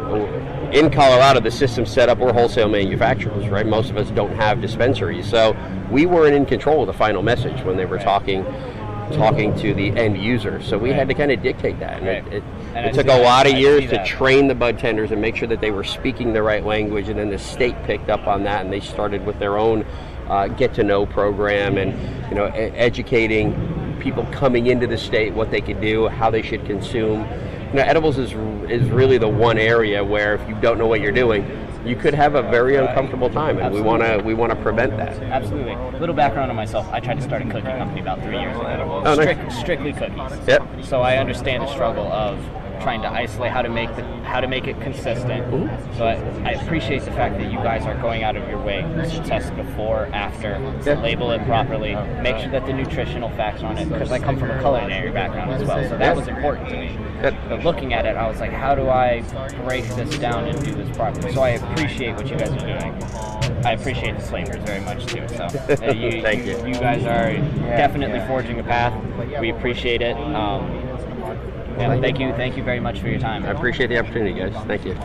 in 0.76 0.90
Colorado, 0.90 1.40
the 1.40 1.50
system 1.50 1.86
set 1.86 2.10
up, 2.10 2.18
we're 2.18 2.34
wholesale 2.34 2.68
manufacturers, 2.68 3.48
right? 3.48 3.66
Most 3.66 3.88
of 3.88 3.96
us 3.96 4.10
don't 4.10 4.34
have 4.36 4.60
dispensaries. 4.60 5.28
So 5.28 5.56
we 5.90 6.04
weren't 6.04 6.34
in 6.34 6.44
control 6.44 6.82
of 6.82 6.86
the 6.86 6.92
final 6.92 7.22
message 7.22 7.62
when 7.62 7.76
they 7.78 7.86
were 7.86 7.98
talking 7.98 8.44
talking 9.12 9.56
to 9.56 9.72
the 9.72 9.90
end 9.96 10.20
user. 10.20 10.60
So 10.60 10.76
we 10.76 10.90
had 10.92 11.06
to 11.08 11.14
kind 11.14 11.30
of 11.30 11.40
dictate 11.40 11.78
that. 11.78 12.00
And 12.02 12.08
it, 12.08 12.24
Right. 12.24 12.32
it, 12.34 12.42
And 12.74 12.86
it 12.86 12.92
took 12.92 13.04
a 13.04 13.08
that. 13.10 13.22
lot 13.22 13.46
of 13.46 13.52
years 13.54 13.88
to 13.90 14.04
train 14.04 14.48
the 14.48 14.54
bud 14.54 14.80
tenders 14.80 15.12
and 15.12 15.20
make 15.22 15.36
sure 15.36 15.46
that 15.46 15.60
they 15.60 15.70
were 15.70 15.84
speaking 15.84 16.32
the 16.32 16.42
right 16.42 16.66
language. 16.66 17.08
And 17.08 17.16
then 17.18 17.30
the 17.30 17.38
state 17.38 17.76
picked 17.84 18.10
up 18.10 18.26
on 18.26 18.42
that 18.44 18.64
and 18.64 18.72
they 18.72 18.80
started 18.80 19.24
with 19.24 19.38
their 19.38 19.58
own 19.58 19.84
uh, 20.28 20.48
get 20.48 20.74
to 20.74 20.82
know 20.82 21.06
program 21.06 21.78
and 21.78 21.94
you 22.28 22.34
know 22.34 22.48
e- 22.48 22.72
educating 22.74 23.54
people 24.00 24.26
coming 24.32 24.66
into 24.66 24.88
the 24.88 24.98
state 24.98 25.32
what 25.32 25.52
they 25.52 25.60
could 25.60 25.80
do, 25.80 26.08
how 26.08 26.28
they 26.28 26.42
should 26.42 26.66
consume. 26.66 27.24
You 27.68 27.74
know, 27.74 27.82
edibles 27.82 28.18
is 28.18 28.32
is 28.70 28.88
really 28.90 29.18
the 29.18 29.28
one 29.28 29.58
area 29.58 30.02
where 30.04 30.34
if 30.34 30.48
you 30.48 30.54
don't 30.60 30.78
know 30.78 30.86
what 30.86 31.00
you're 31.00 31.12
doing, 31.12 31.44
you 31.84 31.96
could 31.96 32.14
have 32.14 32.34
a 32.34 32.42
very 32.42 32.76
uncomfortable 32.76 33.30
time, 33.30 33.58
and 33.58 33.74
we 33.74 33.80
want 33.80 34.02
to 34.02 34.20
we 34.24 34.34
want 34.34 34.50
to 34.50 34.56
prevent 34.56 34.96
that. 34.96 35.20
Absolutely. 35.22 35.72
A 35.72 35.98
Little 35.98 36.14
background 36.14 36.50
on 36.50 36.56
myself. 36.56 36.88
I 36.92 37.00
tried 37.00 37.14
to 37.14 37.22
start 37.22 37.42
a 37.42 37.44
cookie 37.46 37.62
company 37.62 38.00
about 38.00 38.22
three 38.22 38.38
years 38.38 38.56
ago. 38.56 39.02
Oh, 39.04 39.14
nice. 39.14 39.14
Strict, 39.14 39.52
strictly 39.52 39.92
cookies. 39.92 40.46
Yep. 40.46 40.84
So 40.84 41.00
I 41.02 41.16
understand 41.16 41.62
the 41.62 41.72
struggle 41.72 42.06
of 42.06 42.38
trying 42.80 43.02
to 43.02 43.08
isolate 43.08 43.50
how 43.52 43.62
to 43.62 43.68
make 43.68 43.94
the 43.96 44.02
how 44.24 44.40
to 44.40 44.48
make 44.48 44.66
it 44.66 44.80
consistent. 44.80 45.44
So 45.96 46.04
I, 46.06 46.14
I 46.44 46.50
appreciate 46.52 47.04
the 47.04 47.12
fact 47.12 47.38
that 47.38 47.50
you 47.50 47.58
guys 47.58 47.84
are 47.86 47.94
going 48.02 48.22
out 48.22 48.36
of 48.36 48.48
your 48.48 48.60
way 48.60 48.82
to 48.82 49.22
test 49.24 49.54
before, 49.56 50.06
after, 50.12 50.54
to 50.82 50.90
Yeah. 50.90 51.00
label 51.00 51.30
it 51.30 51.42
properly, 51.44 51.94
make 52.22 52.36
sure 52.38 52.50
that 52.50 52.66
the 52.66 52.72
nutritional 52.72 53.30
facts 53.30 53.62
are 53.62 53.66
on 53.66 53.78
it. 53.78 53.88
Because 53.88 54.10
I 54.10 54.18
come 54.18 54.36
from 54.36 54.50
a 54.50 54.58
culinary 54.60 55.10
background 55.12 55.52
as 55.52 55.64
well, 55.66 55.88
so 55.88 55.96
that 55.96 56.16
was 56.16 56.26
important 56.28 56.68
to 56.70 56.76
me. 56.76 56.98
But 57.22 57.64
looking 57.64 57.94
at 57.94 58.04
it, 58.04 58.16
I 58.16 58.28
was 58.28 58.40
like, 58.40 58.52
how 58.52 58.74
do 58.74 58.88
I 58.88 59.20
break 59.64 59.84
this 59.94 60.18
down 60.18 60.44
and 60.44 60.64
do 60.64 60.74
this 60.74 60.94
properly? 60.96 61.32
So 61.32 61.42
I 61.42 61.50
appreciate 61.50 62.14
what 62.16 62.28
you 62.28 62.36
guys 62.36 62.50
are 62.50 62.58
doing. 62.58 63.02
I 63.64 63.72
appreciate 63.72 64.16
the 64.16 64.22
flavors 64.22 64.62
very 64.64 64.80
much 64.80 65.06
too. 65.06 65.26
So 65.28 65.44
uh, 65.86 65.92
you, 65.92 66.20
Thank 66.22 66.44
you, 66.46 66.58
you. 66.58 66.66
you 66.68 66.74
guys 66.74 67.04
are 67.04 67.32
definitely 67.76 68.20
forging 68.26 68.60
a 68.60 68.62
path. 68.62 68.92
We 69.40 69.50
appreciate 69.50 70.02
it. 70.02 70.16
Um, 70.16 70.75
yeah, 71.78 72.00
thank 72.00 72.18
you, 72.18 72.32
thank 72.32 72.56
you 72.56 72.62
very 72.62 72.80
much 72.80 73.00
for 73.00 73.08
your 73.08 73.20
time. 73.20 73.44
I 73.44 73.50
appreciate 73.50 73.88
the 73.88 73.98
opportunity, 73.98 74.38
guys. 74.38 74.54
Thank 74.66 74.84
you. 74.84 74.96